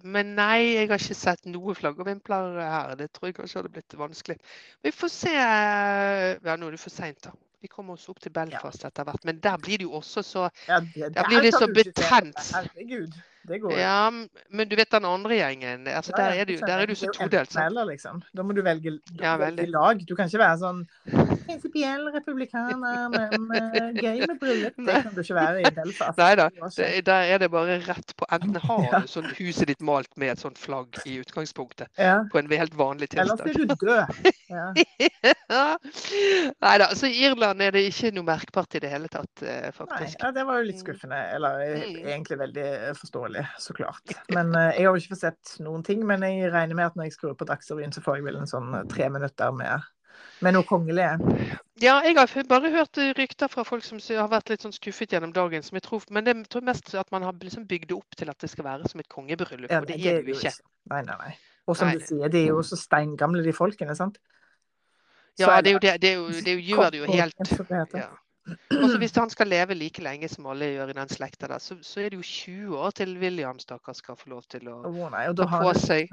[0.04, 2.96] Men nei, jeg har ikke sett noe flaggervimpler her.
[3.00, 4.38] Det tror jeg kanskje hadde blitt vanskelig.
[4.86, 7.36] Vi får se Ja, nå er det for seint, da.
[7.66, 9.24] Vi kommer oss opp til Belfast etter hvert.
[9.26, 12.52] Men der blir det jo også så Ja, det, Der blir det så betent.
[12.54, 13.16] Herregud.
[13.48, 13.74] Det går.
[13.78, 15.88] Ja, men du vet den andre gjengen.
[15.88, 17.56] altså Ja, Der er du, der er du så todelt.
[17.56, 18.24] eller, liksom.
[18.36, 20.02] Da må du velge, du Ja, velge lag.
[20.08, 20.88] Du kan ikke være sånn
[21.46, 24.74] prinsipiell republikaner, men eh, gøy med bryllup.
[24.88, 26.18] Det kan du ikke være i Belfast.
[26.18, 26.50] Nei da.
[27.06, 30.40] Der er det bare rett på Enten har du sånn huset ditt malt med et
[30.42, 32.24] sånt flagg i utgangspunktet Ja.
[32.32, 33.42] på en helt vanlig tilstand.
[33.42, 34.34] Ellers er du død.
[34.50, 35.78] Ja.
[36.62, 36.88] Nei da.
[36.96, 39.42] Så i Irland er det ikke noe merkbart i det hele tatt,
[39.76, 40.18] faktisk.
[40.22, 40.84] Nei, ja, det var jo litt Mm.
[40.84, 41.20] skuffende.
[41.36, 42.08] Eller eh, Mm.
[42.08, 42.94] egentlig veldig eh,
[43.36, 44.02] forståelig, så klart.
[44.30, 46.06] Men eh, jeg har jo ikke fått sett noen ting.
[46.06, 48.50] Men jeg regner med at når jeg skrur på Dagsrevyen, så får jeg vel en
[48.50, 49.82] sånn eh, tre minutter med,
[50.42, 51.08] med noe kongelig.
[51.82, 55.14] Ja, jeg har bare hørt eh, rykter fra folk som har vært litt sånn skuffet
[55.14, 55.64] gjennom dagen.
[55.64, 58.16] Som jeg tror, men det jeg tror mest at man har liksom bygd det opp
[58.18, 59.72] til at det skal være som et kongebryllup.
[59.72, 60.56] Ja, Og det nei, er det jo ikke.
[60.92, 61.36] Nei, nei, nei.
[61.66, 61.98] Og som Nei.
[61.98, 64.20] du sier, de er jo så steingamle, de folkene, sant?
[65.40, 65.94] Ja, det er jo det.
[66.04, 68.06] Det, er jo, det gjør det jo helt ja.
[68.46, 71.78] Altså, hvis han skal leve like lenge som alle gjør i den slekta, der, så,
[71.82, 75.08] så er det jo 20 år til William stakkar skal få lov til å oh,
[75.10, 76.12] nei, og da har på seg.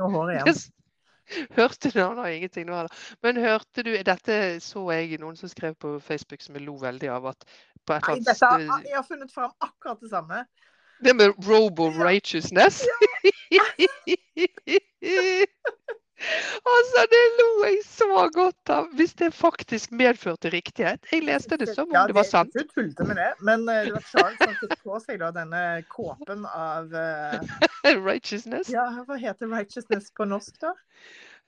[1.56, 2.90] Hørte du Han har ingenting nå heller.
[3.22, 7.08] Men hørte du Dette så jeg noen som skrev på Facebook som jeg lo veldig
[7.14, 7.26] av.
[7.30, 7.44] at
[7.86, 10.44] på et eller annet jeg har funnet fram akkurat det samme.
[11.02, 12.82] Det med robo-righteousness.
[16.74, 18.88] altså, det lo jeg så godt av.
[18.98, 21.06] Hvis det faktisk medførte riktighet.
[21.12, 22.52] Jeg leste det som om Ja, det var sant.
[22.54, 25.62] Du tulte med det, men eh, det var Charles som fikk på seg da, denne
[25.92, 27.60] kåpen av uh...
[28.10, 28.70] Righteousness.
[28.72, 30.72] Ja, hva heter righteousness på norsk, da?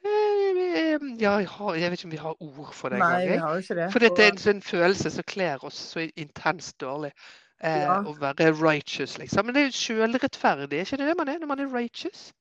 [0.05, 3.33] Eh, Ja, jeg, har, jeg vet ikke om vi har ord for det Nei, engang.
[3.33, 3.89] vi har jo ikke det.
[3.95, 7.13] For dette er en sånn følelse som kler oss så intenst dårlig.
[7.65, 8.01] Eh, Ja.
[8.05, 9.47] Å være righteous, liksom.
[9.47, 12.33] Men det er jo sjølrettferdig, er ikke det det man er når man er righteous?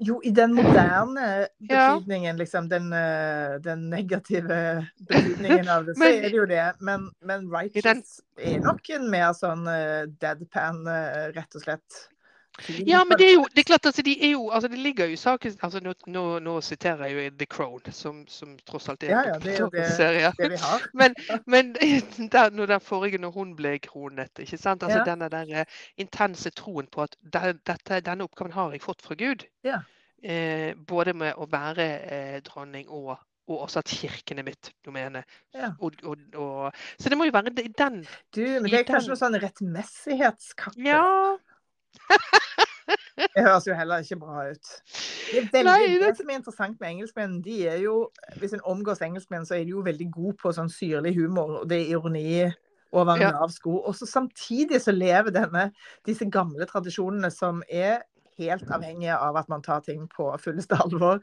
[0.00, 1.94] Jo, i den moderne Ja.
[1.96, 6.72] betydningen, liksom, den, eh, den negative betydningen av det, så Men- er det jo det.
[6.80, 12.02] Men, men righteous er nok en mer sånn eh, deadpan, eh, rett og slett.
[12.86, 15.04] Ja, men det er jo det er klart, altså, de er jo altså, Det ligger
[15.06, 18.88] jo i saken altså, nå, nå, nå siterer jeg jo The Crown, som, som tross
[18.88, 20.32] alt er Ja, ja, det er jo det- serie.
[20.38, 20.86] det vi har.
[20.94, 21.14] Men,
[21.46, 21.72] men
[22.32, 24.82] der, når den forrige, når hun ble kronet, ikke sant?
[24.82, 25.04] Altså Ja.
[25.04, 25.64] denne der eh,
[25.98, 29.44] intense troen på at de, dette, denne oppgaven har jeg fått fra Gud.
[29.64, 29.82] Ja.
[30.24, 35.22] Eh, både med å være eh, dronning og, og også at kirken er mitt domene.
[35.54, 35.74] Ja.
[35.80, 38.00] Og, og, og, så det må jo være de- den
[38.34, 40.80] Du, men det er kanskje den- noe sånn rettmessighetskappe?
[40.82, 41.36] Ja.
[43.16, 44.68] Det høres jo heller ikke bra ut.
[45.32, 46.00] Det, er veldig, Nei, det...
[46.02, 47.96] det- som er interessant med engelskmenn, de er jo
[48.40, 51.68] Hvis en omgås engelskmenn, så er de jo veldig gode på sånn syrlig humor, og
[51.70, 52.26] det er ironi
[52.92, 53.78] over en lav sko.
[53.88, 55.70] Og så samtidig så lever denne,
[56.06, 58.04] disse gamle tradisjonene som er
[58.38, 61.20] helt avhengige av at man tar ting på fulleste alvor,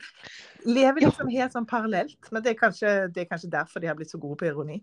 [0.66, 2.18] lever liksom helt sånn parallelt.
[2.34, 4.80] Men det er, kanskje, det er kanskje derfor de har blitt så gode på ironi.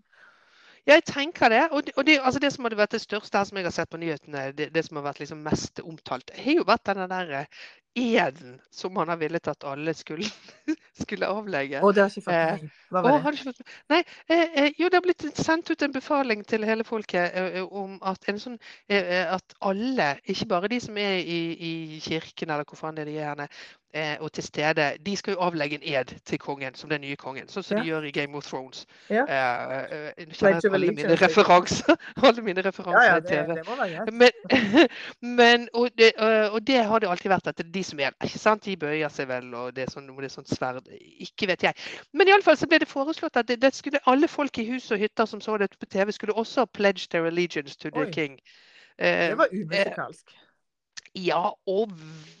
[0.89, 1.61] Jeg tenker det.
[1.71, 3.75] Og, det, og det, altså det som hadde vært det største her som jeg har
[3.75, 7.07] sett på nyhetene, det, det som har vært liksom mest omtalt, har jo vært denne
[7.11, 7.61] der eh,
[8.01, 10.25] eden som man har villet at alle skulle,
[11.03, 11.81] skulle avlegge.
[11.83, 12.71] Og det har ikke fått Eh, meg.
[12.91, 13.33] Hva Å, var det?
[13.35, 13.61] ikke fått...
[13.91, 13.99] Nei,
[14.31, 17.97] eh, eh, jo, det har blitt sendt ut en befaling til hele folket eh, om
[18.13, 18.57] at, en sånn,
[18.89, 23.05] eh, at alle, ikke bare de som er i, i kirken eller hvor faen det
[23.05, 23.47] er de er henne,
[24.21, 27.47] og til stede, de skal jo avlegge en ed til kongen, som den nye kongen.
[27.51, 27.83] Sånn som Ja.
[27.83, 28.85] de gjør i Game of Thrones.
[29.09, 29.25] Ja.
[29.27, 31.95] Eh, eh, kjenner jeg alle mine referanser.
[32.23, 34.05] Alle mine referanser ja, i det, TV.
[34.05, 34.13] det.
[34.13, 34.87] Men,
[35.37, 36.11] men og, det,
[36.51, 38.65] og det har det alltid vært, at det er de som er ikke sant?
[38.65, 40.87] De bøyer seg vel, og det er sånn, det er sånn sverd
[41.19, 41.73] Ikke vet jeg.
[42.13, 44.99] Men iallfall så ble det foreslått at det, det skulle, alle folk i hus og
[44.99, 48.11] hytter som så det på TV, skulle også pledge their allegiance to the Oi.
[48.11, 48.39] king.
[49.01, 50.27] Det Eh, var umusikalsk.
[51.15, 51.91] Ja, og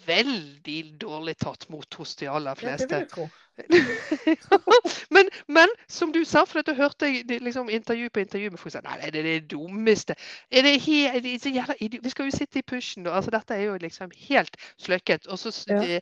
[0.07, 3.27] veldig dårlig tatt mot hos de aller Ja, det vil jeg tro.
[5.15, 8.73] men, men som du sa, for dette hørte jeg liksom, intervju på intervju med folk
[8.73, 10.15] som sa nei, det er det dummeste.
[10.49, 10.77] Er det
[11.23, 11.75] det er så jævla.
[12.01, 13.07] Vi skal jo sitte i pushen.
[13.07, 15.27] og Altså, dette er jo liksom helt sløkket.
[15.27, 15.81] Og så, Ja.
[15.81, 16.01] det-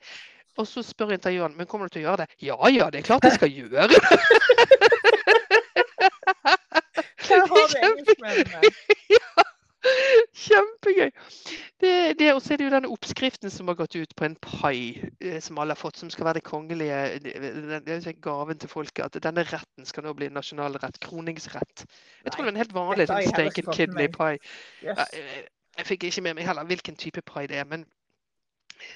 [0.57, 2.27] og så spør intervjueren men kommer du til å gjøre det.
[2.41, 4.01] Ja ja, det er klart jeg skal gjøre det.
[7.29, 7.35] Du
[7.83, 8.61] engelskmennene.
[10.43, 11.11] Kjempegøy.
[11.79, 14.35] Det, det, og så er det jo denne oppskriften som har gått ut på en
[14.43, 18.71] pai eh, som alle har fått, som skal være det kongelige det, det gaven til
[18.71, 19.05] folket.
[19.07, 20.99] At denne retten skal nå bli nasjonalrett.
[21.03, 21.85] Kroningsrett.
[22.25, 24.41] Jeg tror det var en helt vanlig sånn steak kidney pie.
[24.83, 25.05] Yes.
[25.15, 25.47] Jeg,
[25.79, 27.85] jeg fikk ikke med meg heller hvilken type pai det er, men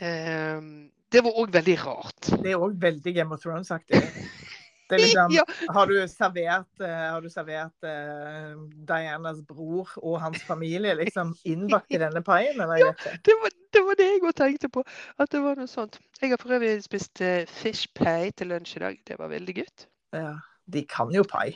[0.03, 2.31] um, det var òg veldig rart.
[2.43, 4.01] Det er òg veldig Game of Thrones-aktig.
[4.89, 5.43] Det er liksom, Ja.
[5.73, 8.53] har du servert, eh, har du servert uh,
[8.89, 12.59] Dianas bror og hans familie liksom innbakt i denne paien?
[12.61, 13.19] Eller jeg.
[13.25, 14.83] Det var, det var det jeg òg tenkte på.
[15.17, 15.99] At det var noe sånt.
[16.21, 18.99] Jeg har for øvrig spist uh, fish pie til lunsj i dag.
[19.07, 19.87] Det var veldig godt.
[20.13, 20.33] Ja.
[20.73, 21.55] De kan jo pai.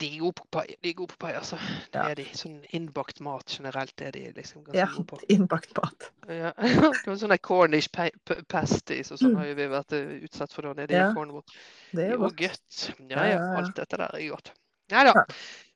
[0.00, 1.58] De er gode på pai, de er gode på pai altså.
[1.92, 2.08] Det Ja.
[2.10, 2.24] er de.
[2.36, 5.18] Sånn innbakt mat generelt er de liksom ganske Ja, gode på.
[5.36, 6.10] innbakt mat.
[6.28, 6.52] Ja.
[7.06, 8.10] Det sånne Cornish pa-
[8.48, 11.00] pasties og sånn har jo vi vært eh, utsatt for da nede Mm.
[11.00, 11.42] Ja, i Cornwall.
[11.92, 12.90] Det er jo godt.
[13.10, 14.52] Ja, Ja, alt dette der er godt.
[14.90, 15.24] Nei da.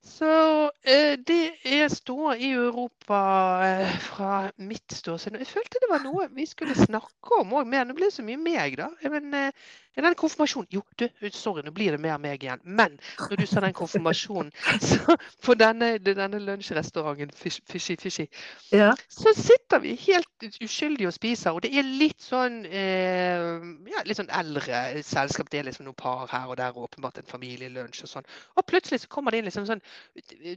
[0.06, 3.18] Så eh, det er ståa i Europa
[3.66, 5.36] eh, fra mitt ståsted.
[5.36, 8.78] Jeg følte det var noe vi skulle snakke om òg blir det så mye meg,
[8.80, 8.88] da.
[9.02, 9.50] Eh,
[9.96, 12.60] Men eh, den konfirmasjonen Jo, du, sorry, nå blir det mer meg igjen.
[12.64, 18.26] Men når du sa den konfirmasjonen så på denne, denne lunsjrestauranten Fishy Fishy,
[18.72, 18.92] Ja.
[19.08, 23.58] så sitter vi helt uskyldige og spiser, og det er litt sånn eh,
[23.90, 25.50] ja, litt sånn eldre selskap.
[25.50, 28.30] Det er liksom noen par her og der, og åpenbart en familielunsj og sånn.
[28.56, 29.82] Og plutselig så kommer det inn liksom sånn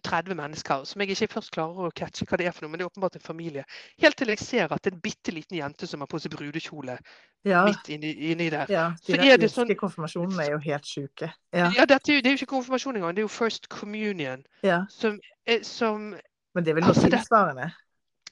[0.04, 2.82] 30 mennesker som jeg ikke først klarer å catche hva det er for noe, men
[2.82, 3.66] det er åpenbart en familie.
[4.02, 6.34] Helt til jeg ser at det er en bitte liten jente som har på seg
[6.36, 6.98] brudekjole
[7.44, 7.66] Ja.
[7.68, 8.70] midt inni, inni der.
[8.72, 8.86] ja.
[9.06, 11.32] De Så er det irske sånn- konfirmasjonene er jo helt sjuke.
[11.54, 11.72] Ja.
[11.76, 14.46] Ja, er jo, det er jo ikke konfirmasjon engang, det er jo first communion.
[14.64, 14.84] ja.
[14.90, 15.20] Som,
[15.62, 16.16] som
[16.54, 17.72] Men det er vel noe Altså, det- tilsvarende?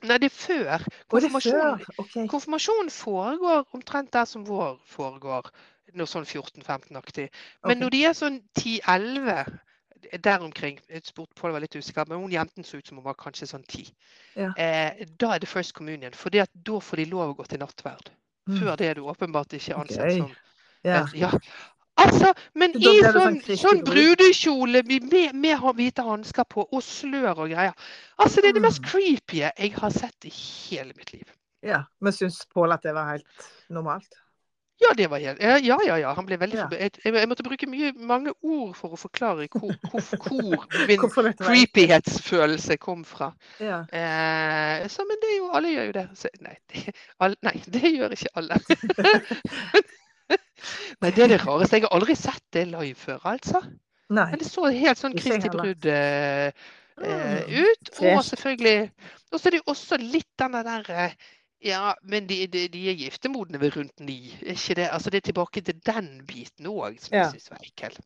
[0.01, 0.81] Nei, det er før.
[0.81, 1.99] Å, det er Konfirmasjonen før?
[2.01, 2.13] OK.
[2.29, 5.51] Konfirmasjonen foregår omtrent der som vår foregår.
[5.93, 7.27] Noe sånn 14-15-aktig.
[7.65, 7.81] Men okay.
[7.81, 9.51] når de er sånn 10-11,
[10.23, 13.05] der omkring spurte på det, var litt usikker, men hun jenten så ut som hun
[13.05, 13.91] var kanskje sånn 10.
[14.39, 14.49] Ja.
[14.57, 16.15] Eh, da er det first communion.
[16.17, 16.47] For da
[16.81, 18.09] får de lov å gå til nattverd.
[18.49, 18.57] Mm.
[18.57, 20.23] Før det er du åpenbart ikke ansett okay.
[20.23, 20.33] som
[20.83, 21.05] Ja.
[21.13, 21.31] ja.
[22.01, 24.17] Altså, men i sånn, sånn sånn brud.
[24.17, 27.75] brudekjole med, med hvite hansker på og slør og greier.
[28.17, 28.87] Altså, det er det mest Mm.
[28.89, 31.27] creepy jeg har sett i hele mitt liv.
[31.61, 31.83] ja.
[31.99, 34.17] Men syns Pål at det var helt normalt?
[34.81, 36.13] Ja, det var helt, ja, ja, ja, ja.
[36.17, 36.67] Han ble veldig Ja.
[36.71, 40.97] jeg, jeg, måtte bruke mye, mange ord for å forklare hvor, hvor, hvor min
[41.37, 43.31] creepyhetsfølelse kom fra.
[43.59, 43.83] Ja.
[43.93, 46.07] Eh, så, men det er jo, alle gjør jo det.
[46.17, 48.57] Så, nei, det, all, nei, det gjør ikke alle.
[51.01, 51.77] nei, det er det rareste.
[51.79, 53.61] Jeg har aldri sett det live før, altså.
[54.11, 54.27] Nei.
[54.33, 55.49] Men det så helt sånn Kristi.
[55.53, 57.89] Brudd eh, eh, Mm, ut.
[58.11, 58.91] Og selvfølgelig
[59.31, 61.13] Og så er det jo også litt denne der eh,
[61.65, 64.33] Ja, men de, de, de er giftemodne ved rundt ni.
[64.41, 64.89] Ikke det?
[64.91, 67.23] Altså, det er tilbake til den biten òg som Ja.
[67.31, 67.97] jeg syns var ekkel.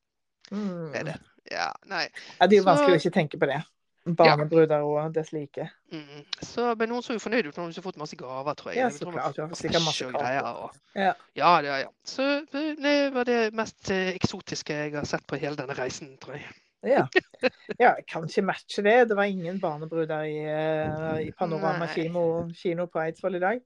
[0.52, 0.92] Mm.
[0.94, 1.16] Det er det.
[1.52, 2.06] Ja, nei.
[2.40, 3.60] Ja, det er jo Så- vanskelig å ikke tenke på det.
[4.06, 5.70] Barnebruder og det like.
[5.92, 6.26] Mm.
[6.42, 7.56] Så, men noen så jo fornøyd ut.
[7.58, 8.78] Hun har fått masse gaver, tror jeg.
[8.84, 9.38] Ja, så klart.
[9.38, 11.14] var sikkert masse greier, og- Ja.
[11.36, 11.88] Ja, ja, ja.
[12.06, 16.34] Så det var det mest eh, eksotiske jeg har sett på hele denne reisen, tror
[16.38, 16.46] jeg.
[16.86, 17.08] Ja.
[17.80, 19.08] ja, kan ikke matche det.
[19.10, 23.62] Det var ingen barnebruder i, eh, i Panorama kino, kino på Eidsvoll i dag.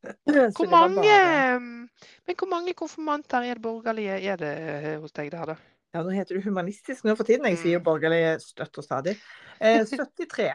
[0.56, 5.30] Hvor mange, bare- men hvor mange konfirmanter er det borgerlige er det eh, hos deg
[5.32, 5.56] der, da?
[5.94, 7.46] Ja, nå heter det humanistisk nå for tiden.
[7.50, 7.84] Jeg sier Mm.
[7.84, 9.16] borgerlig støtt og stadig.
[9.60, 10.50] Eh, 73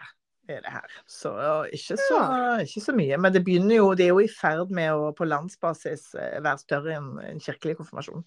[0.48, 0.86] er det her.
[1.10, 1.32] Så
[1.74, 2.20] ikke så,
[2.62, 3.18] ikke så mye.
[3.20, 6.62] Men det begynner jo, det er jo i ferd med å på landsbasis eh, være
[6.62, 8.24] større enn en kirkelig konfirmasjon.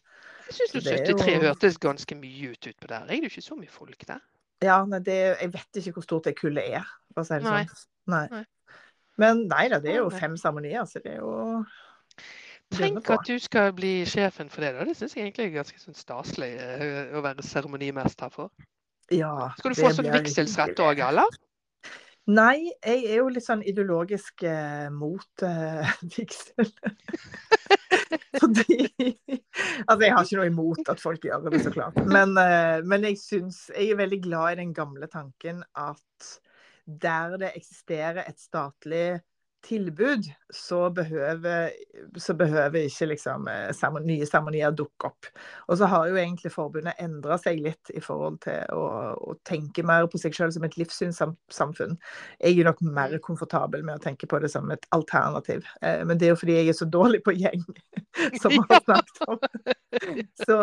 [0.50, 3.02] Jeg syns Så er 73 jo- hørtes ganske mye ut utpå der.
[3.06, 4.20] Er det ikke så mye folk der?
[4.60, 7.46] Ja, nei, det, jeg vet ikke hvor stort det kullet er, for å si det
[7.46, 7.68] sånn.
[8.10, 8.26] Nei.
[8.32, 8.44] Nei.
[9.18, 11.64] Men nei da, det er jo fem seremonier, så det er jo
[12.76, 14.74] Tenk at du skal bli sjefen for det.
[14.76, 14.84] da.
[14.84, 18.52] Det syns jeg egentlig er ganske sånn staselig eh, å være seremonimester for.
[19.14, 21.38] Ja, Skal du få sånn vigselsrett òg, eller?
[22.28, 26.68] Nei, jeg er jo litt sånn ideologisk eh, mot eh, vigsel.
[28.38, 28.76] Fordi
[29.88, 31.96] Altså, jeg har ikke noe imot at folk gjør det, så klart.
[32.04, 36.28] Men, eh, men jeg syns Jeg er veldig glad i den gamle tanken at
[36.88, 39.18] der det eksisterer et statlig
[39.66, 41.70] tilbud, så behøver,
[42.16, 45.28] så behøver ikke liksom eh, nye seremonier dukke opp.
[45.68, 48.84] Og så har jo egentlig forbundet endra seg litt i forhold til å,
[49.18, 51.98] å tenke mer på seg selv som et livssynssamfunn.
[52.38, 55.66] Jeg er nok mer komfortabel med å tenke på det som et alternativ.
[55.82, 57.66] Eh, Men det er jo fordi jeg er så dårlig på gjeng,
[58.42, 59.42] som vi har snakket om.
[60.38, 60.56] Så,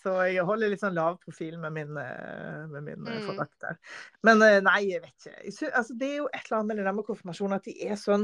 [0.00, 3.76] så jeg holder litt sånn lav profil med min, eh, med min Mm.
[4.24, 5.68] Men nei, jeg vet ikke.
[5.76, 7.98] Altså, det er jo et eller annet med det der med konfirmasjon at de er
[8.00, 8.23] sånn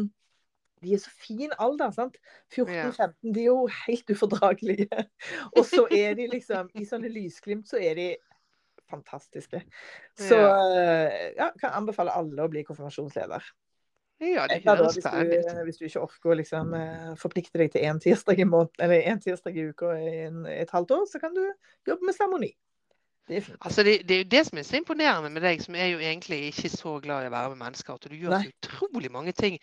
[0.81, 2.17] de er så fin alder, sant.
[2.55, 5.05] 14-15, de er jo helt ufordragelige.
[5.57, 8.11] Og så er de liksom I sånne lysglimt så er de
[8.91, 9.63] fantastiske.
[10.19, 10.55] Så Ja.
[11.37, 13.45] eh, kan anbefale alle å bli konfirmasjonsleder.
[14.21, 15.05] Ja, det Eller da, høres hvis,
[15.49, 18.83] du, hvis du ikke orker å liksom, eh, forplikte deg til én tirsdag i måneden,
[18.85, 20.11] eller én tirsdag i uka i
[20.59, 21.41] et halvt år, så kan du
[21.89, 22.51] jobbe med seremoni.
[23.31, 23.45] Det.
[23.61, 26.01] Altså, det, det er jo det som er så imponerende med deg, som er jo
[26.03, 28.43] egentlig ikke så glad i å være med mennesker, at du gjør Nei.
[28.49, 29.61] så utrolig mange ting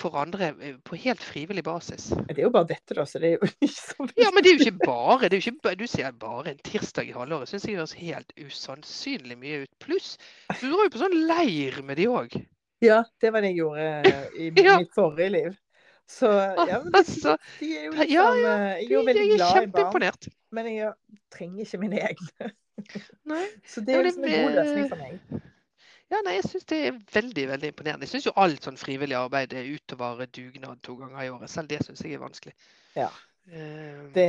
[0.00, 2.06] for andre eh, på helt frivillig basis.
[2.30, 4.52] Det er jo bare dette, da, så det er jo ikke så Ja, men det
[4.52, 5.28] er jo ikke bare.
[5.28, 7.50] jo ikke, Du sier bare en tirsdag i halvåret.
[7.50, 9.72] Syns jeg høres helt usannsynlig mye ut.
[9.84, 10.14] Pluss,
[10.60, 12.38] du drar jo på sånn leir med de òg.
[12.84, 14.78] Ja, det var det jeg gjorde eh, i Ja.
[14.80, 15.60] mitt forrige liv.
[16.08, 19.28] Så ja, men det, Altså, de er jo ja, liksom eh, Jeg er jo veldig
[19.38, 20.10] glad i barn,
[20.52, 20.92] men jeg
[21.32, 22.50] trenger ikke mine egne.
[23.30, 23.44] Nei.
[23.68, 25.44] Så det er jo liksom en god løsning for meg.
[26.12, 28.06] Ja, nei, jeg syns det er veldig veldig imponerende.
[28.06, 31.50] Jeg syns jo alt sånn frivillig arbeid er utover dugnad to ganger i året.
[31.50, 32.52] Selv det syns jeg er vanskelig.
[32.98, 33.08] Ja.
[33.50, 34.28] Eh, Det,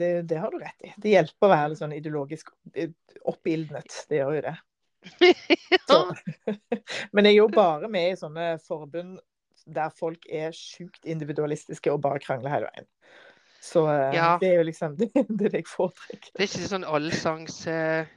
[0.00, 0.92] det, det har du rett i.
[1.00, 2.52] Det hjelper å være litt sånn ideologisk
[3.32, 3.98] oppildnet.
[4.10, 4.56] Det gjør jo det.
[5.88, 6.00] Så.
[7.16, 9.18] Men jeg er jo bare med i sånne forbund
[9.64, 12.88] der folk er sjukt individualistiske og bare krangler hele veien.
[13.64, 14.36] Så eh, Ja.
[14.40, 16.34] det er jo liksom det, det jeg foretrekker.
[16.34, 18.12] Det er ikke sånn allsangs eh,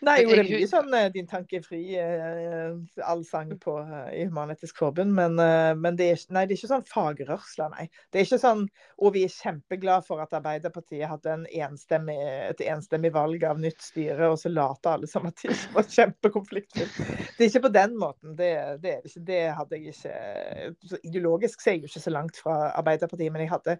[0.00, 2.72] Nei, jo, det er mye sånn eh, Din tanke er fri, eh,
[3.04, 3.74] allsang på
[4.16, 5.36] i Human-Etisk Forbund, men,
[5.76, 7.84] men det, er, nei, det er ikke sånn fagrørsler, nei.
[8.08, 8.64] Det er ikke sånn
[8.96, 12.16] Og vi er kjempeglade for at Arbeiderpartiet hadde en enstemmig,
[12.48, 15.90] et enstemmig valg av nytt styre, og så later alle som at det ikke var
[15.98, 17.00] kjempekonfliktfullt.
[17.36, 18.38] Det er ikke på den måten.
[18.40, 18.96] Det, det
[19.28, 19.42] det.
[19.60, 23.52] Hadde jeg ikke Ideologisk så er jeg jo ikke så langt fra Arbeiderpartiet, men jeg
[23.52, 23.76] hadde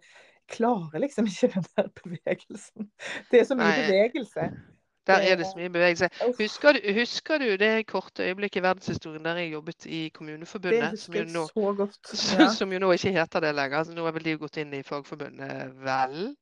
[0.50, 2.90] klarer liksom ikke den der bevegelsen.
[3.30, 3.86] Det er så mye Nei.
[3.86, 4.50] bevegelse.
[5.06, 6.08] Der er det så mye bevegelse.
[6.38, 10.98] Husker du, husker du det korte øyeblikket i verdenshistorien der jeg jobbet i Kommuneforbundet?
[11.00, 11.46] Som jo, nå.
[12.38, 12.50] Ja.
[12.52, 13.84] som jo nå ikke heter det lenger.
[13.84, 16.34] Så nå har vel de gått inn i Fagforbundet, vel.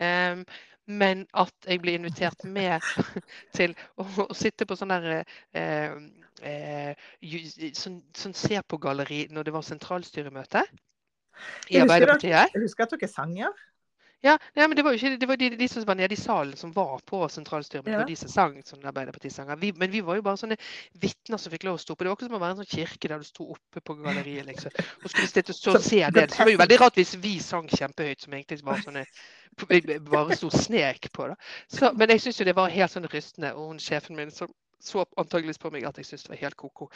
[0.00, 0.44] Um,
[0.86, 2.84] men at jeg ble invitert med
[3.56, 5.22] til å, å sitte på sånn der
[5.56, 5.94] eh,
[6.44, 7.06] eh,
[7.72, 10.64] sånn, sånn se på-galleri når det var sentralstyremøte
[11.68, 11.78] i.
[11.82, 12.54] Arbeiderpartiet.
[12.54, 13.52] Jeg husker at dere sang, ja.
[14.24, 16.16] Ja, nei, men det var jo ikke det var de, de som var nede i
[16.16, 17.84] salen som var på sentralstyret.
[17.84, 18.04] Men Ja.
[18.08, 19.58] de som sang sånne Arbeiderpartisanger.
[19.60, 20.56] Vi, men vi var jo bare sånne
[20.96, 22.04] vitner som fikk lov å stå på.
[22.04, 24.46] Det var ikke som å være en sånn kirke der du sto oppe på galleriet,
[24.48, 24.72] liksom.
[25.04, 25.44] Og skulle stå
[25.76, 26.30] og Så se det.
[26.30, 29.04] Så det var jo veldig rart hvis vi sang kjempehøyt, som egentlig var sånne
[30.08, 31.28] bare sto snek på.
[31.28, 31.36] da.
[31.68, 33.52] Så, men jeg syns jo det var helt sånn rystende.
[33.52, 34.48] Og hun sjefen min som
[34.84, 36.90] så antageligvis på meg at jeg syntes det var helt ko-ko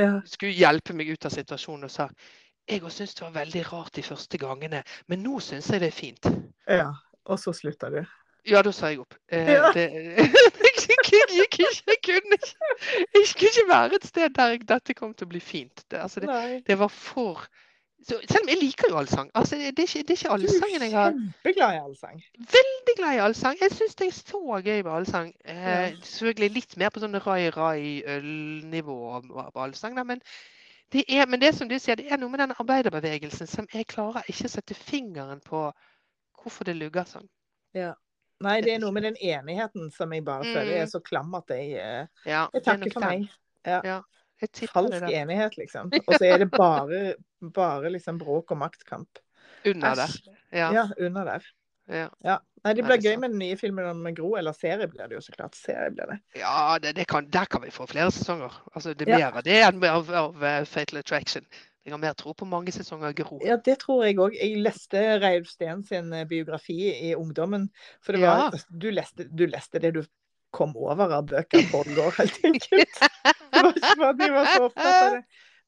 [0.00, 0.20] ja.
[0.24, 2.08] skulle hjelpe meg ut av situasjonen og sa
[2.68, 5.88] jeg òg syntes det var veldig rart de første gangene, men nå syns jeg det
[5.92, 6.30] er fint.
[6.68, 6.90] ja.
[7.24, 8.02] Og så slutta du.
[8.44, 9.14] Ja, da sa jeg opp.
[9.32, 9.70] Eh, Ja.
[9.72, 9.84] det,
[10.20, 10.28] jeg,
[10.76, 12.66] gikk ikke, jeg kunne ikke
[13.14, 15.84] Jeg skulle ikke være et sted der jeg, dette kom til å bli fint.
[15.88, 16.28] Det, altså, det,
[16.66, 17.46] det var for
[18.04, 19.30] så, Selv om jeg liker jo allsang.
[19.34, 22.20] Altså, det, er ikke, det er ikke Du er allsangen jeg har kjempeglad i allsang.
[22.58, 23.56] Veldig glad i allsang.
[23.62, 25.32] Jeg syns det er så gøy med allsang.
[25.48, 28.98] Eh, selvfølgelig litt mer på sånn rai-rai-ølnivå
[29.46, 30.20] av allsang, da, men
[30.92, 33.86] det er, men det som du sier, det er noe med den arbeiderbevegelsen som jeg
[33.90, 35.66] klarer ikke å sette fingeren på
[36.42, 37.28] hvorfor det lugger sånn.
[38.44, 40.90] Nei, det er noe med den enigheten som jeg bare føler er Mm.
[40.90, 43.30] så klam at jeg, eh, Ja, jeg er takker for meg.
[43.64, 43.80] Ja.
[43.84, 44.02] ja
[44.68, 45.90] Falsk enighet, liksom.
[46.08, 47.14] Og så er det bare,
[47.54, 49.18] bare liksom bråk og maktkamp.
[49.64, 50.16] Under der.
[50.52, 50.72] Ja.
[50.72, 51.46] Ja, under der.
[51.90, 52.08] Ja.
[52.24, 52.38] Ja.
[52.64, 54.30] Nei, det blir gøy med den nye filmen om Gro.
[54.40, 55.54] Eller serie blir det jo så klart.
[55.58, 56.18] Serie blir det.
[56.40, 58.54] Ja, det, det kan, der kan vi få flere sesonger.
[58.74, 59.30] Altså, det er Ja.
[59.44, 61.44] det enn av, av eh, Fatal Attraction.
[61.84, 63.36] Jeg har mer tro på mange sesonger Gro.
[63.44, 64.32] Ja, det tror jeg òg.
[64.40, 66.78] Jeg leste Reilf Steen sin eh, biografi
[67.10, 67.68] i ungdommen.
[68.00, 68.62] For det var, Ja.
[68.70, 70.04] du, leste, du leste det du
[70.54, 73.00] kom over av bøker på går, helt enkelt.
[73.52, 75.24] Det var ikke bare jeg var så opptatt av det.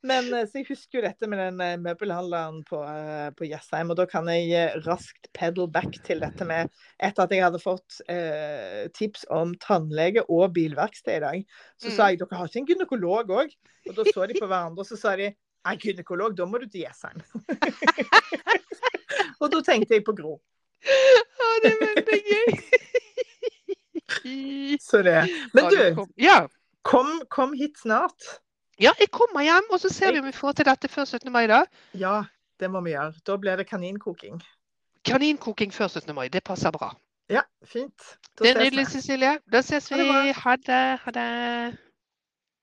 [0.06, 3.90] Men eh, så jeg husker jo dette med den eh, møbelhandleren på, eh, på Jessheim,
[3.92, 4.46] og da kan jeg
[4.86, 6.70] raskt pedal back til dette med
[7.02, 11.38] Etter at jeg hadde fått eh, tips om tannlege og bilverksted i dag,
[11.82, 12.10] så sa Mm.
[12.12, 13.48] jeg dere har ikke en gynekolog òg?
[13.88, 15.28] Og da så de på hverandre, og så sa de
[15.66, 17.18] er gynekolog, da må du til Jessheim.
[19.40, 20.34] og da tenkte jeg på Gro.
[20.86, 22.48] Å, det er veldig gøy.
[24.86, 25.22] Så det.
[25.54, 25.76] Men du,
[26.86, 28.20] kom, kom hit snart.
[28.80, 31.32] Ja, jeg kommer hjem, og så ser vi om vi får til dette før 17.
[31.32, 31.62] mai, da.
[31.94, 32.22] Ja,
[32.60, 33.14] det må vi gjøre.
[33.26, 34.42] Da blir det kaninkoking.
[35.06, 36.14] Kaninkoking før 17.
[36.14, 36.92] mai, det passer bra.
[37.30, 38.18] Ja, fint.
[38.38, 39.38] Da Det er nydelig, Cecilie.
[39.52, 40.32] Da ses vi.
[40.44, 40.84] Ha det.
[41.02, 41.78] Ha det.